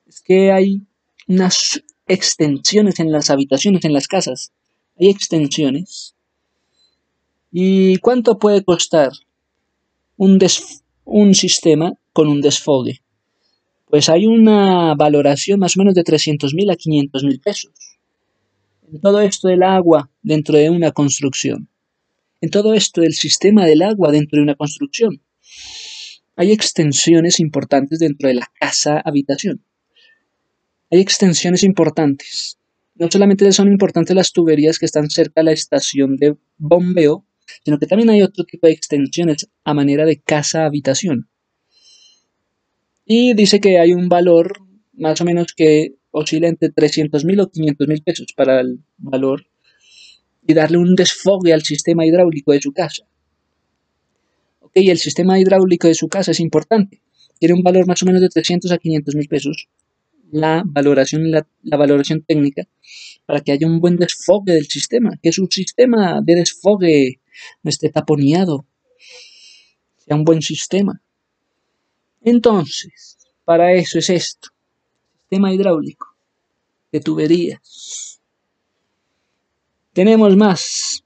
Es 0.05 0.21
que 0.21 0.51
hay 0.51 0.81
unas 1.27 1.81
extensiones 2.07 2.99
en 2.99 3.11
las 3.11 3.29
habitaciones, 3.29 3.85
en 3.85 3.93
las 3.93 4.07
casas. 4.07 4.51
Hay 4.99 5.07
extensiones. 5.07 6.15
¿Y 7.51 7.97
cuánto 7.97 8.37
puede 8.37 8.63
costar 8.63 9.11
un, 10.17 10.37
un 11.05 11.33
sistema 11.33 11.93
con 12.11 12.27
un 12.27 12.41
desfogue? 12.41 13.01
Pues 13.85 14.09
hay 14.09 14.27
una 14.27 14.93
valoración 14.95 15.59
más 15.59 15.77
o 15.77 15.79
menos 15.79 15.95
de 15.95 16.03
300.000 16.03 16.71
a 16.71 16.75
500.000 16.75 17.41
pesos. 17.41 17.71
Todo 19.01 19.21
esto 19.21 19.47
del 19.47 19.63
agua 19.63 20.09
dentro 20.21 20.57
de 20.57 20.69
una 20.69 20.91
construcción 20.91 21.68
en 22.41 22.49
todo 22.49 22.73
esto 22.73 23.01
del 23.01 23.13
sistema 23.13 23.65
del 23.65 23.81
agua 23.81 24.11
dentro 24.11 24.37
de 24.37 24.43
una 24.43 24.55
construcción. 24.55 25.21
Hay 26.35 26.51
extensiones 26.51 27.39
importantes 27.39 27.99
dentro 27.99 28.29
de 28.29 28.35
la 28.35 28.47
casa 28.59 29.01
habitación. 29.03 29.63
Hay 30.89 31.01
extensiones 31.01 31.63
importantes. 31.63 32.57
No 32.95 33.09
solamente 33.11 33.51
son 33.51 33.67
importantes 33.67 34.15
las 34.15 34.31
tuberías 34.31 34.79
que 34.79 34.85
están 34.85 35.09
cerca 35.09 35.41
de 35.41 35.45
la 35.45 35.51
estación 35.51 36.15
de 36.15 36.35
bombeo, 36.57 37.25
sino 37.63 37.77
que 37.77 37.87
también 37.87 38.09
hay 38.09 38.21
otro 38.21 38.45
tipo 38.45 38.67
de 38.67 38.73
extensiones 38.73 39.49
a 39.63 39.73
manera 39.73 40.05
de 40.05 40.21
casa 40.21 40.65
habitación. 40.65 41.29
Y 43.05 43.33
dice 43.33 43.59
que 43.59 43.79
hay 43.79 43.93
un 43.93 44.07
valor 44.07 44.59
más 44.93 45.19
o 45.19 45.25
menos 45.25 45.53
que 45.53 45.95
oscila 46.11 46.47
entre 46.47 46.69
300 46.69 47.25
mil 47.25 47.39
o 47.39 47.49
500 47.49 47.87
mil 47.87 48.01
pesos 48.03 48.27
para 48.35 48.61
el 48.61 48.79
valor 48.97 49.48
y 50.45 50.53
darle 50.53 50.77
un 50.77 50.95
desfogue 50.95 51.53
al 51.53 51.63
sistema 51.63 52.05
hidráulico 52.05 52.51
de 52.51 52.61
su 52.61 52.71
casa. 52.71 53.05
Ok, 54.61 54.73
el 54.75 54.97
sistema 54.97 55.39
hidráulico 55.39 55.87
de 55.87 55.95
su 55.95 56.07
casa 56.07 56.31
es 56.31 56.39
importante. 56.39 57.01
Tiene 57.39 57.55
un 57.55 57.63
valor 57.63 57.87
más 57.87 58.03
o 58.03 58.05
menos 58.05 58.21
de 58.21 58.29
300 58.29 58.71
a 58.71 58.77
500 58.77 59.15
mil 59.15 59.27
pesos. 59.27 59.67
La 60.31 60.63
valoración, 60.65 61.31
la, 61.31 61.47
la 61.63 61.77
valoración 61.77 62.21
técnica 62.21 62.67
para 63.25 63.41
que 63.41 63.51
haya 63.51 63.67
un 63.67 63.79
buen 63.79 63.97
desfogue 63.97 64.53
del 64.53 64.65
sistema, 64.65 65.11
que 65.21 65.31
su 65.31 65.47
sistema 65.49 66.19
de 66.21 66.35
desfogue 66.35 67.19
no 67.63 67.69
esté 67.69 67.89
taponeado, 67.89 68.65
sea 69.97 70.15
un 70.15 70.23
buen 70.23 70.41
sistema. 70.41 71.01
Entonces, 72.21 73.17
para 73.45 73.73
eso 73.73 73.99
es 73.99 74.09
esto, 74.09 74.49
sistema 75.19 75.53
hidráulico 75.53 76.07
de 76.91 76.99
tuberías. 76.99 78.18
Tenemos 79.99 80.37
más, 80.37 81.03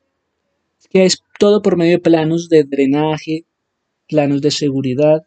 que 0.92 1.06
es 1.06 1.24
todo 1.40 1.64
por 1.64 1.78
medio 1.78 1.94
de 1.94 2.00
planos 2.00 2.48
de 2.48 2.64
drenaje, 2.64 3.44
planos 4.08 4.40
de 4.40 4.52
seguridad, 4.52 5.24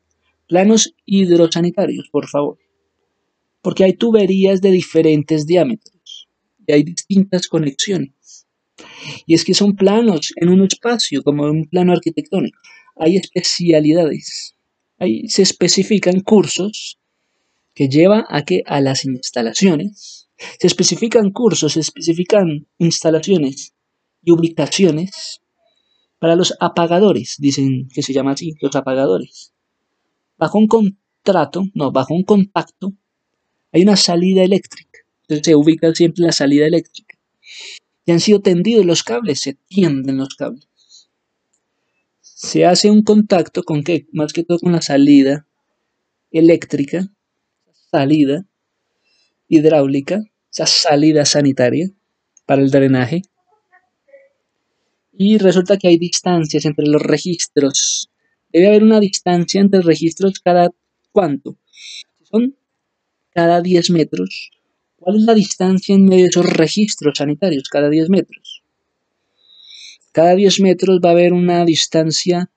planos 0.47 0.95
hidrosanitarios, 1.05 2.09
por 2.13 2.29
favor. 2.29 2.59
Porque 3.63 3.83
hay 3.83 3.95
tuberías 3.95 4.61
de 4.61 4.71
diferentes 4.71 5.47
diámetros 5.47 6.29
y 6.65 6.75
hay 6.75 6.85
distintas 6.85 7.49
conexiones. 7.49 8.47
Y 9.27 9.35
es 9.35 9.45
que 9.45 9.53
son 9.53 9.75
planos 9.75 10.33
en 10.37 10.49
un 10.49 10.63
espacio, 10.63 11.25
como 11.25 11.43
un 11.43 11.67
plano 11.67 11.93
arquitectónico. 11.93 12.61
Hay 12.95 13.17
especialidades. 13.17 14.55
Ahí 14.97 15.27
se 15.27 15.43
especifican 15.43 16.21
cursos 16.21 17.01
que 17.75 17.89
lleva 17.89 18.27
a 18.29 18.45
que 18.45 18.63
a 18.65 18.81
las 18.81 19.05
instalaciones 19.05 20.16
se 20.37 20.67
especifican 20.67 21.31
cursos, 21.31 21.73
se 21.73 21.81
especifican 21.81 22.67
instalaciones 22.79 23.75
y 24.23 24.33
ubicaciones 24.33 25.41
para 26.19 26.37
los 26.37 26.55
apagadores, 26.61 27.37
dicen 27.39 27.89
que 27.89 28.03
se 28.03 28.13
llama 28.13 28.33
así, 28.33 28.55
los 28.61 28.75
apagadores. 28.75 29.53
Bajo 30.39 30.59
un 30.59 30.67
contrato, 30.67 31.65
no, 31.75 31.93
bajo 31.93 32.15
un 32.15 32.25
contacto, 32.25 32.93
hay 33.73 33.83
una 33.83 33.97
salida 33.97 34.43
eléctrica. 34.43 35.01
Entonces 35.23 35.47
se 35.47 35.55
ubica 35.55 35.93
siempre 35.95 36.25
la 36.25 36.33
salida 36.33 36.67
eléctrica. 36.67 37.19
Y 38.05 38.13
han 38.13 38.21
sido 38.21 38.41
tendidos 38.41 38.87
los 38.87 39.03
cables, 39.03 39.41
se 39.41 39.55
tienden 39.55 40.19
los 40.19 40.35
cables. 40.35 40.69
Se 42.21 42.65
hace 42.65 42.91
un 42.91 43.03
contacto 43.03 43.63
con 43.63 43.83
qué? 43.83 44.07
Más 44.13 44.33
que 44.33 44.45
todo 44.45 44.59
con 44.59 44.73
la 44.73 44.83
salida 44.83 45.47
eléctrica, 46.31 47.09
salida 47.91 48.47
hidráulica, 49.49 50.23
esa 50.53 50.67
salida 50.67 51.25
sanitaria 51.25 51.91
para 52.47 52.63
el 52.63 52.71
drenaje. 52.71 53.23
Y 55.13 55.39
resulta 55.39 55.77
que 55.79 55.89
hay 55.89 55.99
distancias 55.99 56.65
entre 56.65 56.87
los 56.87 57.03
registros. 57.03 58.11
Debe 58.53 58.69
haber 58.69 58.83
una 58.83 59.01
distancia 59.01 59.61
entre 59.61 59.81
registros 59.81 60.41
cada 60.41 60.71
cuánto. 61.13 61.57
Son 62.23 62.57
cada 63.31 63.61
10 63.63 63.91
metros. 63.91 64.51
¿Cuál 64.97 65.17
es 65.17 65.23
la 65.23 65.35
distancia 65.35 65.95
en 65.95 66.05
medio 66.05 66.25
de 66.25 66.31
esos 66.31 66.47
registros 66.47 67.19
sanitarios 67.19 67.69
cada 67.69 67.89
10 67.89 68.09
metros? 68.09 68.63
Cada 70.13 70.35
10 70.35 70.61
metros 70.61 71.01
va 71.05 71.11
a 71.11 71.13
haber 71.13 71.33
una 71.33 71.65
distancia 71.65 72.51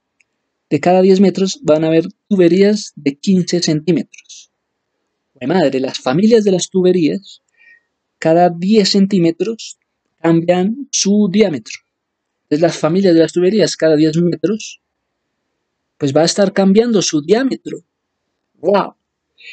de 0.69 0.79
cada 0.79 1.01
10 1.01 1.19
metros 1.19 1.59
van 1.63 1.83
a 1.83 1.87
haber 1.87 2.05
tuberías 2.27 2.93
de 2.95 3.15
15 3.17 3.61
centímetros. 3.61 4.28
De 5.39 5.47
madre, 5.47 5.79
las 5.79 5.99
familias 5.99 6.43
de 6.43 6.51
las 6.51 6.69
tuberías 6.69 7.41
cada 8.17 8.49
10 8.49 8.89
centímetros 8.89 9.77
cambian 10.21 10.89
su 10.91 11.29
diámetro. 11.31 11.75
Entonces 12.43 12.61
las 12.61 12.77
familias 12.77 13.13
de 13.13 13.21
las 13.21 13.31
tuberías 13.31 13.77
cada 13.77 13.95
10 13.95 14.17
metros, 14.17 14.81
pues 15.97 16.15
va 16.15 16.21
a 16.21 16.25
estar 16.25 16.51
cambiando 16.51 17.01
su 17.01 17.21
diámetro. 17.21 17.79
¡Wow! 18.55 18.95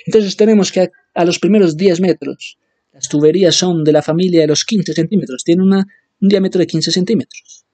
Entonces 0.07 0.37
tenemos 0.37 0.73
que 0.73 0.91
a, 1.15 1.25
los 1.25 1.39
primeros 1.39 1.77
10 1.77 2.01
metros, 2.01 2.59
las 2.93 3.09
tuberías 3.09 3.55
son 3.55 3.85
de 3.85 3.93
la 3.93 4.03
familia 4.03 4.41
de 4.41 4.47
los 4.49 4.65
15 4.65 4.93
centímetros, 4.93 5.45
tienen 5.45 5.71
un 5.71 5.85
diámetro 6.21 6.59
de 6.59 6.67
15 6.67 6.91
centímetros. 6.91 7.65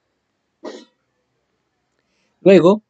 Luego, 2.41 2.83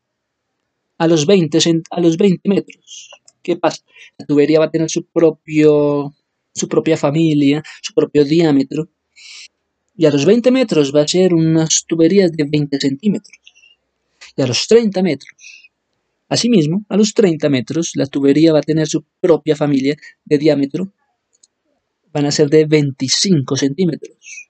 a 0.98 1.08
los 1.08 1.26
20, 1.26 1.60
a 1.92 2.02
los 2.02 2.18
20 2.18 2.50
metros, 2.50 3.12
¿qué 3.44 3.58
pasa? 3.58 3.84
La 4.18 4.26
tubería 4.26 4.60
va 4.60 4.66
a 4.66 4.72
tener 4.72 4.90
su 4.90 5.06
propio 5.06 6.14
su 6.54 6.68
propia 6.68 6.98
familia, 6.98 7.64
su 7.82 7.94
propio 7.94 8.24
diámetro. 8.24 8.90
Y 9.96 10.06
a 10.06 10.12
los 10.12 10.26
20 10.26 10.52
metros 10.52 10.94
va 10.96 11.02
a 11.02 11.08
ser 11.08 11.34
unas 11.34 11.86
tuberías 11.86 12.32
de 12.32 12.46
20 12.46 12.80
centímetros. 12.80 13.38
Y 14.36 14.42
a 14.42 14.48
los 14.48 14.68
30 14.68 15.02
metros. 15.04 15.72
Asimismo, 16.30 16.86
a 16.90 16.98
los 16.98 17.14
30 17.14 17.50
metros 17.50 17.92
la 17.96 18.08
tubería 18.08 18.54
va 18.54 18.60
a 18.60 18.64
tener 18.64 18.88
su 18.88 19.04
propia 19.20 19.56
familia 19.56 19.96
de 20.26 20.38
diámetro. 20.38 20.92
Van 22.12 22.26
a 22.26 22.32
ser 22.32 22.50
de 22.50 22.66
25 22.66 23.56
centímetros. 23.56 24.50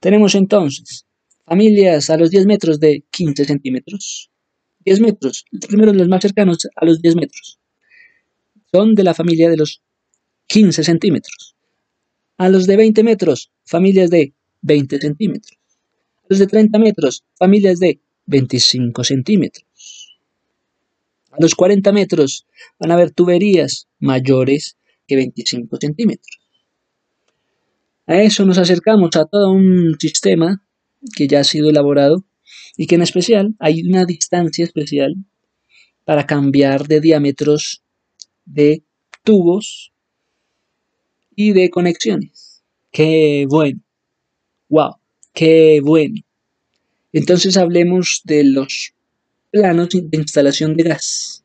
Tenemos 0.00 0.34
entonces 0.34 1.06
familias 1.46 2.10
a 2.10 2.16
los 2.16 2.30
10 2.30 2.46
metros 2.46 2.80
de 2.80 3.04
15 3.10 3.44
centímetros. 3.44 4.30
10 4.84 5.00
metros, 5.00 5.44
primero 5.66 5.92
los 5.92 6.08
más 6.08 6.22
cercanos 6.22 6.66
a 6.76 6.84
los 6.84 7.00
10 7.02 7.16
metros. 7.16 7.58
Son 8.72 8.94
de 8.94 9.04
la 9.04 9.14
familia 9.14 9.48
de 9.48 9.56
los 9.56 9.82
15 10.46 10.84
centímetros. 10.84 11.56
A 12.36 12.48
los 12.48 12.66
de 12.66 12.76
20 12.76 13.02
metros, 13.02 13.50
familias 13.64 14.10
de 14.10 14.34
20 14.62 14.98
centímetros. 15.00 15.58
A 16.22 16.26
los 16.28 16.38
de 16.38 16.46
30 16.46 16.78
metros, 16.78 17.24
familias 17.36 17.78
de 17.78 18.00
25 18.26 19.04
centímetros. 19.04 19.64
A 21.30 21.36
los 21.40 21.54
40 21.54 21.92
metros 21.92 22.46
van 22.78 22.90
a 22.90 22.94
haber 22.94 23.10
tuberías 23.10 23.88
mayores 23.98 24.76
que 25.06 25.16
25 25.16 25.76
centímetros. 25.80 26.38
A 28.06 28.22
eso 28.22 28.44
nos 28.44 28.58
acercamos 28.58 29.16
a 29.16 29.26
todo 29.26 29.52
un 29.52 29.96
sistema 29.98 30.62
que 31.14 31.28
ya 31.28 31.40
ha 31.40 31.44
sido 31.44 31.70
elaborado 31.70 32.24
y 32.76 32.86
que 32.86 32.94
en 32.94 33.02
especial 33.02 33.54
hay 33.58 33.82
una 33.82 34.04
distancia 34.04 34.64
especial 34.64 35.14
para 36.04 36.26
cambiar 36.26 36.86
de 36.86 37.00
diámetros 37.00 37.82
de 38.48 38.82
tubos 39.22 39.92
y 41.36 41.52
de 41.52 41.70
conexiones. 41.70 42.62
Qué 42.90 43.46
bueno. 43.48 43.80
Wow, 44.68 44.96
qué 45.32 45.80
bueno. 45.82 46.16
Entonces 47.12 47.56
hablemos 47.56 48.22
de 48.24 48.44
los 48.44 48.94
planos 49.50 49.88
de 49.90 50.18
instalación 50.18 50.76
de 50.76 50.82
gas. 50.84 51.44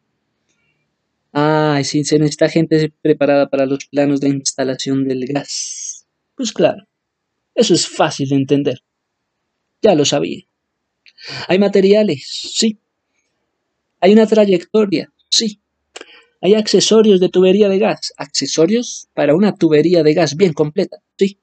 Ay, 1.32 1.84
sí, 1.84 2.04
se 2.04 2.20
necesita 2.20 2.50
gente 2.50 2.94
preparada 3.02 3.50
para 3.50 3.66
los 3.66 3.86
planos 3.86 4.20
de 4.22 4.30
instalación 4.30 5.08
del 5.08 5.26
gas. 5.26 6.06
Pues 6.36 6.52
claro, 6.52 6.88
eso 7.56 7.74
es 7.74 7.88
fácil 7.88 8.30
de 8.30 8.36
entender. 8.36 8.84
Ya 9.82 9.96
lo 9.96 10.06
sabía. 10.06 10.44
Hay 11.48 11.60
materiales, 11.60 12.28
sí. 12.28 12.80
Hay 14.00 14.14
una 14.14 14.28
trayectoria, 14.28 15.12
sí. 15.30 15.63
Hay 16.44 16.56
accesorios 16.56 17.22
de 17.22 17.30
tubería 17.30 17.70
de 17.70 17.80
gas, 17.80 18.14
accesorios 18.18 19.08
para 19.14 19.34
una 19.34 19.56
tubería 19.56 20.04
de 20.04 20.14
gas 20.14 20.36
bien 20.36 20.52
completa, 20.52 20.98
sí. 21.18 21.40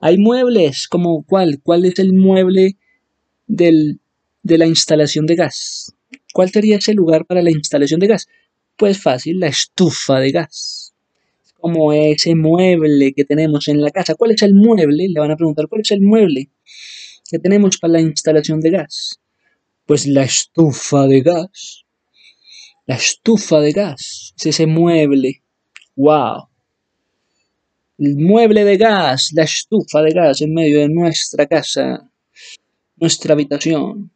Hay 0.00 0.16
muebles, 0.16 0.86
como 0.86 1.24
cuál, 1.24 1.60
cuál 1.60 1.84
es 1.84 1.98
el 1.98 2.12
mueble 2.12 2.76
del, 3.48 3.98
de 4.44 4.58
la 4.58 4.66
instalación 4.68 5.26
de 5.26 5.34
gas. 5.34 5.92
¿Cuál 6.32 6.50
sería 6.50 6.76
ese 6.76 6.94
lugar 6.94 7.26
para 7.26 7.42
la 7.42 7.50
instalación 7.50 7.98
de 7.98 8.06
gas? 8.06 8.28
Pues 8.76 9.02
fácil, 9.02 9.40
la 9.40 9.48
estufa 9.48 10.20
de 10.20 10.30
gas. 10.30 10.94
Como 11.58 11.92
ese 11.92 12.36
mueble 12.36 13.12
que 13.12 13.24
tenemos 13.24 13.66
en 13.66 13.82
la 13.82 13.90
casa. 13.90 14.14
¿Cuál 14.14 14.30
es 14.30 14.42
el 14.42 14.54
mueble? 14.54 15.08
Le 15.08 15.18
van 15.18 15.32
a 15.32 15.36
preguntar, 15.36 15.66
¿cuál 15.66 15.80
es 15.80 15.90
el 15.90 16.00
mueble 16.00 16.48
que 17.28 17.40
tenemos 17.40 17.76
para 17.78 17.94
la 17.94 18.00
instalación 18.00 18.60
de 18.60 18.70
gas? 18.70 19.18
Pues 19.84 20.06
la 20.06 20.22
estufa 20.22 21.08
de 21.08 21.22
gas. 21.22 21.84
La 22.90 22.96
estufa 22.96 23.60
de 23.60 23.70
gas 23.70 24.34
es 24.36 24.46
ese 24.46 24.66
mueble. 24.66 25.44
¡Wow! 25.94 26.48
El 27.98 28.16
mueble 28.16 28.64
de 28.64 28.76
gas, 28.78 29.30
la 29.32 29.44
estufa 29.44 30.02
de 30.02 30.10
gas 30.10 30.40
en 30.40 30.52
medio 30.52 30.80
de 30.80 30.88
nuestra 30.88 31.46
casa, 31.46 32.10
nuestra 32.96 33.34
habitación. 33.34 34.10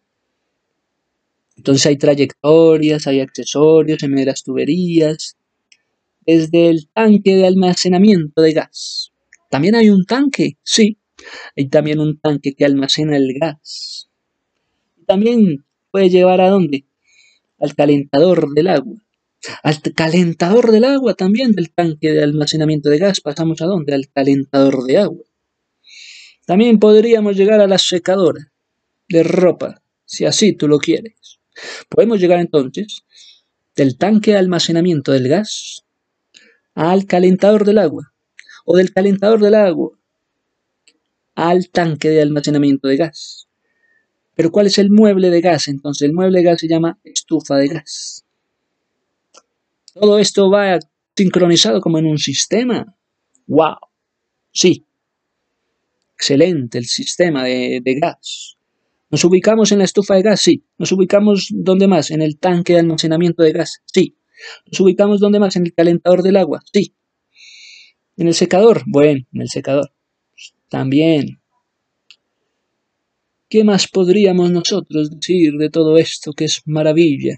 Entonces 1.56 1.86
hay 1.86 1.96
trayectorias, 1.98 3.06
hay 3.06 3.20
accesorios 3.20 4.02
en 4.02 4.10
medio 4.10 4.24
de 4.24 4.32
las 4.32 4.42
tuberías, 4.42 5.36
desde 6.26 6.68
el 6.70 6.88
tanque 6.92 7.36
de 7.36 7.46
almacenamiento 7.46 8.42
de 8.42 8.54
gas. 8.54 9.12
También 9.50 9.76
hay 9.76 9.88
un 9.88 10.04
tanque, 10.04 10.58
sí, 10.64 10.98
hay 11.56 11.68
también 11.68 12.00
un 12.00 12.18
tanque 12.18 12.56
que 12.56 12.64
almacena 12.64 13.16
el 13.16 13.34
gas. 13.40 14.10
También 15.06 15.64
puede 15.92 16.10
llevar 16.10 16.40
a 16.40 16.50
dónde? 16.50 16.86
Al 17.64 17.74
calentador 17.74 18.52
del 18.54 18.68
agua. 18.68 18.96
Al 19.62 19.80
calentador 19.94 20.70
del 20.70 20.84
agua 20.84 21.14
también, 21.14 21.52
del 21.52 21.72
tanque 21.72 22.12
de 22.12 22.22
almacenamiento 22.22 22.88
de 22.88 22.98
gas, 22.98 23.20
pasamos 23.20 23.60
a 23.60 23.66
dónde? 23.66 23.94
Al 23.94 24.08
calentador 24.08 24.84
de 24.84 24.98
agua. 24.98 25.24
También 26.46 26.78
podríamos 26.78 27.36
llegar 27.36 27.60
a 27.60 27.66
la 27.66 27.78
secadora 27.78 28.52
de 29.08 29.22
ropa, 29.22 29.82
si 30.04 30.24
así 30.24 30.52
tú 30.52 30.68
lo 30.68 30.78
quieres. 30.78 31.40
Podemos 31.88 32.20
llegar 32.20 32.40
entonces 32.40 33.04
del 33.74 33.96
tanque 33.96 34.32
de 34.32 34.38
almacenamiento 34.38 35.12
del 35.12 35.28
gas 35.28 35.84
al 36.74 37.06
calentador 37.06 37.64
del 37.64 37.78
agua 37.78 38.12
o 38.64 38.76
del 38.76 38.92
calentador 38.92 39.40
del 39.40 39.54
agua 39.54 39.98
al 41.34 41.70
tanque 41.70 42.10
de 42.10 42.22
almacenamiento 42.22 42.88
de 42.88 42.96
gas. 42.96 43.43
Pero 44.34 44.50
¿cuál 44.50 44.66
es 44.66 44.78
el 44.78 44.90
mueble 44.90 45.30
de 45.30 45.40
gas? 45.40 45.68
Entonces 45.68 46.06
el 46.06 46.14
mueble 46.14 46.38
de 46.38 46.44
gas 46.44 46.60
se 46.60 46.68
llama 46.68 46.98
estufa 47.04 47.56
de 47.56 47.68
gas. 47.68 48.24
Todo 49.94 50.18
esto 50.18 50.50
va 50.50 50.78
sincronizado 51.16 51.80
como 51.80 51.98
en 51.98 52.06
un 52.06 52.18
sistema. 52.18 52.96
¡Wow! 53.46 53.76
Sí. 54.52 54.84
Excelente 56.14 56.78
el 56.78 56.86
sistema 56.86 57.44
de, 57.44 57.80
de 57.82 57.94
gas. 57.94 58.56
¿Nos 59.10 59.24
ubicamos 59.24 59.70
en 59.70 59.78
la 59.78 59.84
estufa 59.84 60.16
de 60.16 60.22
gas? 60.22 60.40
Sí. 60.40 60.64
¿Nos 60.78 60.90
ubicamos 60.90 61.48
dónde 61.52 61.86
más? 61.86 62.10
En 62.10 62.20
el 62.20 62.38
tanque 62.38 62.72
de 62.72 62.80
almacenamiento 62.80 63.44
de 63.44 63.52
gas. 63.52 63.82
Sí. 63.86 64.16
¿Nos 64.66 64.80
ubicamos 64.80 65.20
dónde 65.20 65.38
más? 65.38 65.54
En 65.54 65.66
el 65.66 65.72
calentador 65.72 66.22
del 66.22 66.36
agua. 66.36 66.62
Sí. 66.72 66.94
¿En 68.16 68.28
el 68.28 68.34
secador? 68.34 68.82
Bueno, 68.86 69.24
en 69.32 69.42
el 69.42 69.48
secador. 69.48 69.92
También. 70.68 71.40
¿Qué 73.54 73.62
más 73.62 73.86
podríamos 73.86 74.50
nosotros 74.50 75.10
decir 75.10 75.52
de 75.52 75.70
todo 75.70 75.96
esto 75.96 76.32
que 76.32 76.46
es 76.46 76.62
maravilla? 76.64 77.36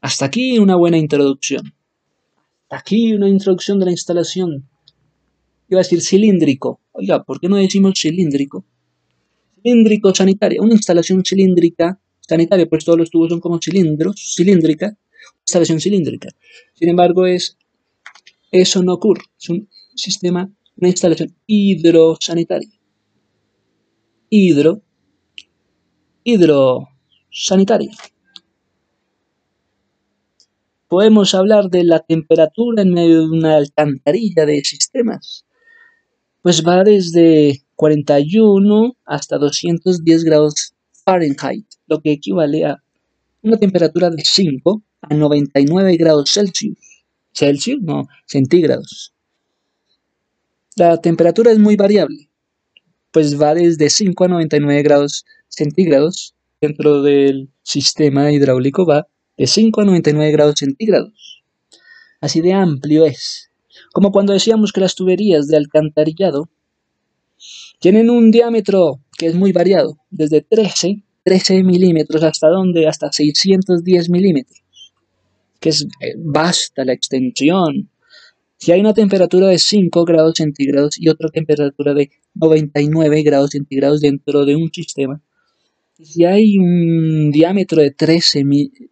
Hasta 0.00 0.24
aquí 0.24 0.58
una 0.58 0.76
buena 0.76 0.96
introducción. 0.96 1.74
Aquí 2.70 3.12
una 3.12 3.28
introducción 3.28 3.78
de 3.78 3.84
la 3.84 3.90
instalación. 3.90 4.66
Iba 5.68 5.80
a 5.80 5.82
decir 5.82 6.00
cilíndrico. 6.00 6.80
Oiga, 6.92 7.22
¿por 7.22 7.38
qué 7.38 7.50
no 7.50 7.56
decimos 7.56 8.00
cilíndrico? 8.00 8.64
cilíndrico 9.62 10.14
sanitaria, 10.14 10.62
una 10.62 10.72
instalación 10.72 11.22
cilíndrica 11.22 12.00
sanitaria, 12.26 12.66
pues 12.66 12.86
todos 12.86 12.98
los 12.98 13.10
tubos 13.10 13.28
son 13.28 13.40
como 13.40 13.58
cilindros, 13.62 14.34
cilíndrica, 14.34 14.96
instalación 15.40 15.82
cilíndrica. 15.82 16.30
Sin 16.72 16.88
embargo, 16.88 17.26
es, 17.26 17.58
eso 18.50 18.82
no 18.82 18.94
ocurre, 18.94 19.24
es 19.38 19.50
un 19.50 19.68
sistema, 19.94 20.50
una 20.76 20.88
instalación 20.88 21.36
hidrosanitaria. 21.46 22.80
Hidro, 24.30 24.82
hidrosanitaria. 26.26 27.92
Podemos 30.88 31.34
hablar 31.34 31.70
de 31.70 31.84
la 31.84 32.00
temperatura 32.00 32.82
en 32.82 32.92
medio 32.92 33.20
de 33.20 33.28
una 33.28 33.56
alcantarilla 33.56 34.44
de 34.44 34.60
sistemas. 34.64 35.46
Pues 36.42 36.66
va 36.66 36.82
desde 36.82 37.62
41 37.76 38.96
hasta 39.04 39.38
210 39.38 40.24
grados 40.24 40.74
Fahrenheit, 41.04 41.66
lo 41.86 42.00
que 42.00 42.12
equivale 42.12 42.64
a 42.64 42.82
una 43.42 43.56
temperatura 43.58 44.10
de 44.10 44.22
5 44.24 44.82
a 45.02 45.14
99 45.14 45.96
grados 45.96 46.32
Celsius. 46.32 46.78
Celsius, 47.32 47.80
no, 47.82 48.08
centígrados. 48.26 49.14
La 50.74 51.00
temperatura 51.00 51.52
es 51.52 51.58
muy 51.58 51.76
variable, 51.76 52.30
pues 53.12 53.40
va 53.40 53.54
desde 53.54 53.90
5 53.90 54.24
a 54.24 54.28
99 54.28 54.82
grados 54.82 55.24
centígrados. 55.48 56.34
Dentro 56.60 57.02
del 57.02 57.50
sistema 57.62 58.32
hidráulico 58.32 58.86
va 58.86 59.06
de 59.36 59.46
5 59.46 59.80
a 59.80 59.84
99 59.84 60.32
grados 60.32 60.54
centígrados. 60.58 61.42
Así 62.20 62.40
de 62.40 62.52
amplio 62.52 63.04
es. 63.04 63.50
Como 63.92 64.10
cuando 64.10 64.32
decíamos 64.32 64.72
que 64.72 64.80
las 64.80 64.94
tuberías 64.94 65.48
de 65.48 65.56
alcantarillado 65.56 66.48
tienen 67.78 68.10
un 68.10 68.30
diámetro 68.30 69.00
que 69.18 69.26
es 69.26 69.34
muy 69.34 69.52
variado, 69.52 69.98
desde 70.10 70.40
13, 70.40 71.02
13 71.24 71.62
milímetros 71.62 72.22
hasta 72.22 72.48
donde, 72.48 72.86
hasta 72.86 73.12
610 73.12 74.10
milímetros, 74.10 74.62
que 75.60 75.70
es 75.70 75.86
basta 76.18 76.82
eh, 76.82 76.86
la 76.86 76.92
extensión. 76.92 77.90
Si 78.58 78.72
hay 78.72 78.80
una 78.80 78.94
temperatura 78.94 79.48
de 79.48 79.58
5 79.58 80.04
grados 80.04 80.34
centígrados 80.36 80.98
y 80.98 81.08
otra 81.08 81.28
temperatura 81.28 81.92
de 81.94 82.10
99 82.34 83.22
grados 83.22 83.50
centígrados 83.50 84.00
dentro 84.00 84.46
de 84.46 84.56
un 84.56 84.70
sistema, 84.72 85.20
si 86.02 86.24
hay 86.24 86.58
un 86.58 87.30
diámetro 87.30 87.80
de 87.80 87.90
13, 87.90 88.44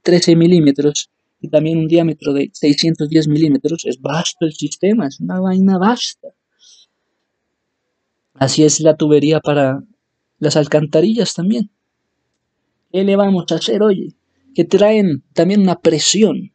13 0.02 0.36
milímetros 0.36 1.10
y 1.40 1.48
también 1.48 1.78
un 1.78 1.86
diámetro 1.86 2.32
de 2.32 2.50
610 2.52 3.28
milímetros, 3.28 3.84
es 3.84 4.00
vasto 4.00 4.46
el 4.46 4.54
sistema, 4.54 5.06
es 5.06 5.20
una 5.20 5.40
vaina 5.40 5.76
vasta. 5.76 6.28
Así 8.34 8.64
es 8.64 8.80
la 8.80 8.96
tubería 8.96 9.40
para 9.40 9.84
las 10.38 10.56
alcantarillas 10.56 11.34
también. 11.34 11.70
¿Qué 12.90 13.04
le 13.04 13.16
vamos 13.16 13.44
a 13.50 13.56
hacer, 13.56 13.82
oye? 13.82 14.14
Que 14.54 14.64
traen 14.64 15.22
también 15.34 15.60
una 15.60 15.80
presión. 15.80 16.52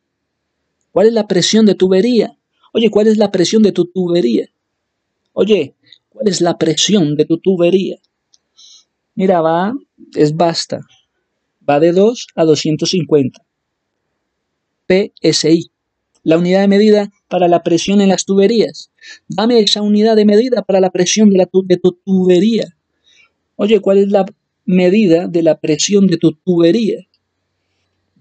¿Cuál 0.92 1.08
es 1.08 1.14
la 1.14 1.28
presión 1.28 1.66
de 1.68 1.76
tubería? 1.76 2.38
Oye, 2.74 2.90
¿cuál 2.90 3.08
es 3.08 3.18
la 3.18 3.32
presión 3.32 3.62
de 3.62 3.72
tu 3.72 3.86
tubería? 3.86 4.50
Oye, 5.34 5.76
¿cuál 6.10 6.28
es 6.28 6.42
la 6.42 6.58
presión 6.58 7.16
de 7.16 7.26
tu 7.26 7.38
tubería? 7.38 8.00
Mira, 9.20 9.42
va, 9.42 9.74
es 10.16 10.34
basta. 10.34 10.80
Va 11.70 11.82
de 11.82 11.92
2 11.92 12.28
a 12.36 12.46
250. 12.46 13.42
PSI 14.88 15.70
la 16.24 16.38
unidad 16.38 16.62
de 16.62 16.70
medida 16.70 17.12
para 17.28 17.50
la 17.50 17.62
presión 17.62 18.00
en 18.00 18.08
las 18.08 18.24
tuberías. 18.24 18.92
Dame 19.28 19.60
esa 19.60 19.82
unidad 19.82 20.16
de 20.16 20.24
medida 20.24 20.62
para 20.62 20.80
la 20.80 20.92
presión 20.92 21.32
de, 21.32 21.38
la 21.38 21.50
de 21.52 21.78
tu 21.78 22.00
tubería. 22.06 22.78
Oye, 23.58 23.82
¿cuál 23.82 23.98
es 23.98 24.10
la 24.10 24.26
medida 24.64 25.28
de 25.28 25.44
la 25.44 25.60
presión 25.60 26.08
de 26.08 26.16
tu 26.16 26.32
tubería? 26.32 27.06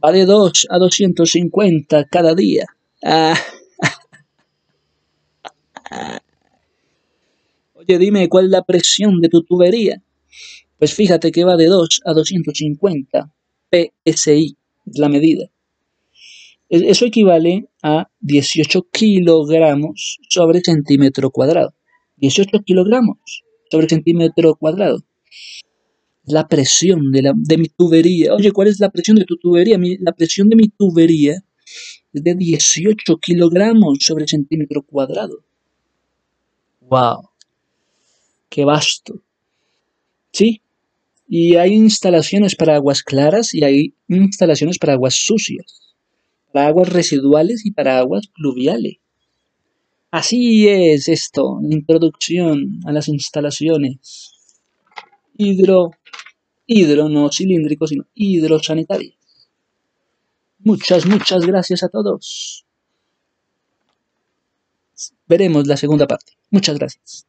Va 0.04 0.10
de 0.10 0.24
2 0.24 0.66
a 0.68 0.78
250 0.78 2.06
cada 2.06 2.34
día. 2.34 2.66
Ah. 3.04 3.38
Oye, 7.74 7.98
dime, 7.98 8.28
¿cuál 8.28 8.46
es 8.46 8.50
la 8.50 8.64
presión 8.64 9.20
de 9.20 9.28
tu 9.28 9.44
tubería? 9.44 10.02
Pues 10.78 10.94
fíjate 10.94 11.32
que 11.32 11.44
va 11.44 11.56
de 11.56 11.66
2 11.66 12.02
a 12.04 12.12
250 12.12 13.32
PSI, 13.70 14.56
la 14.94 15.08
medida. 15.08 15.50
Eso 16.68 17.06
equivale 17.06 17.68
a 17.82 18.10
18 18.20 18.88
kilogramos 18.92 20.18
sobre 20.28 20.60
centímetro 20.60 21.30
cuadrado. 21.30 21.74
18 22.18 22.60
kilogramos 22.64 23.18
sobre 23.70 23.88
centímetro 23.88 24.54
cuadrado. 24.54 25.02
La 26.24 26.46
presión 26.46 27.10
de, 27.10 27.22
la, 27.22 27.32
de 27.34 27.58
mi 27.58 27.68
tubería. 27.68 28.34
Oye, 28.34 28.52
¿cuál 28.52 28.68
es 28.68 28.78
la 28.80 28.90
presión 28.90 29.16
de 29.16 29.24
tu 29.24 29.36
tubería? 29.38 29.78
la 30.00 30.12
presión 30.12 30.48
de 30.48 30.56
mi 30.56 30.68
tubería 30.68 31.42
es 32.12 32.22
de 32.22 32.34
18 32.34 33.16
kilogramos 33.18 33.98
sobre 34.00 34.28
centímetro 34.28 34.82
cuadrado. 34.82 35.42
¡Wow! 36.82 37.30
¡Qué 38.48 38.64
vasto! 38.64 39.22
¿Sí? 40.32 40.60
Y 41.28 41.56
hay 41.56 41.74
instalaciones 41.74 42.56
para 42.56 42.76
aguas 42.76 43.02
claras 43.02 43.54
y 43.54 43.62
hay 43.64 43.94
instalaciones 44.08 44.78
para 44.78 44.94
aguas 44.94 45.14
sucias 45.14 45.88
para 46.52 46.68
aguas 46.68 46.88
residuales 46.88 47.64
y 47.64 47.72
para 47.72 47.98
aguas 47.98 48.26
pluviales. 48.28 48.96
Así 50.10 50.68
es 50.68 51.08
esto, 51.08 51.60
introducción 51.62 52.80
a 52.86 52.92
las 52.92 53.08
instalaciones 53.08 54.32
hidro, 55.36 55.92
hidro 56.66 57.08
no 57.08 57.30
cilíndrico, 57.30 57.86
sino 57.86 58.06
hidrosanitarias. 58.14 59.14
Muchas, 60.60 61.06
muchas 61.06 61.46
gracias 61.46 61.82
a 61.82 61.88
todos. 61.88 62.64
Veremos 65.28 65.66
la 65.66 65.76
segunda 65.76 66.06
parte. 66.06 66.32
Muchas 66.50 66.78
gracias. 66.78 67.27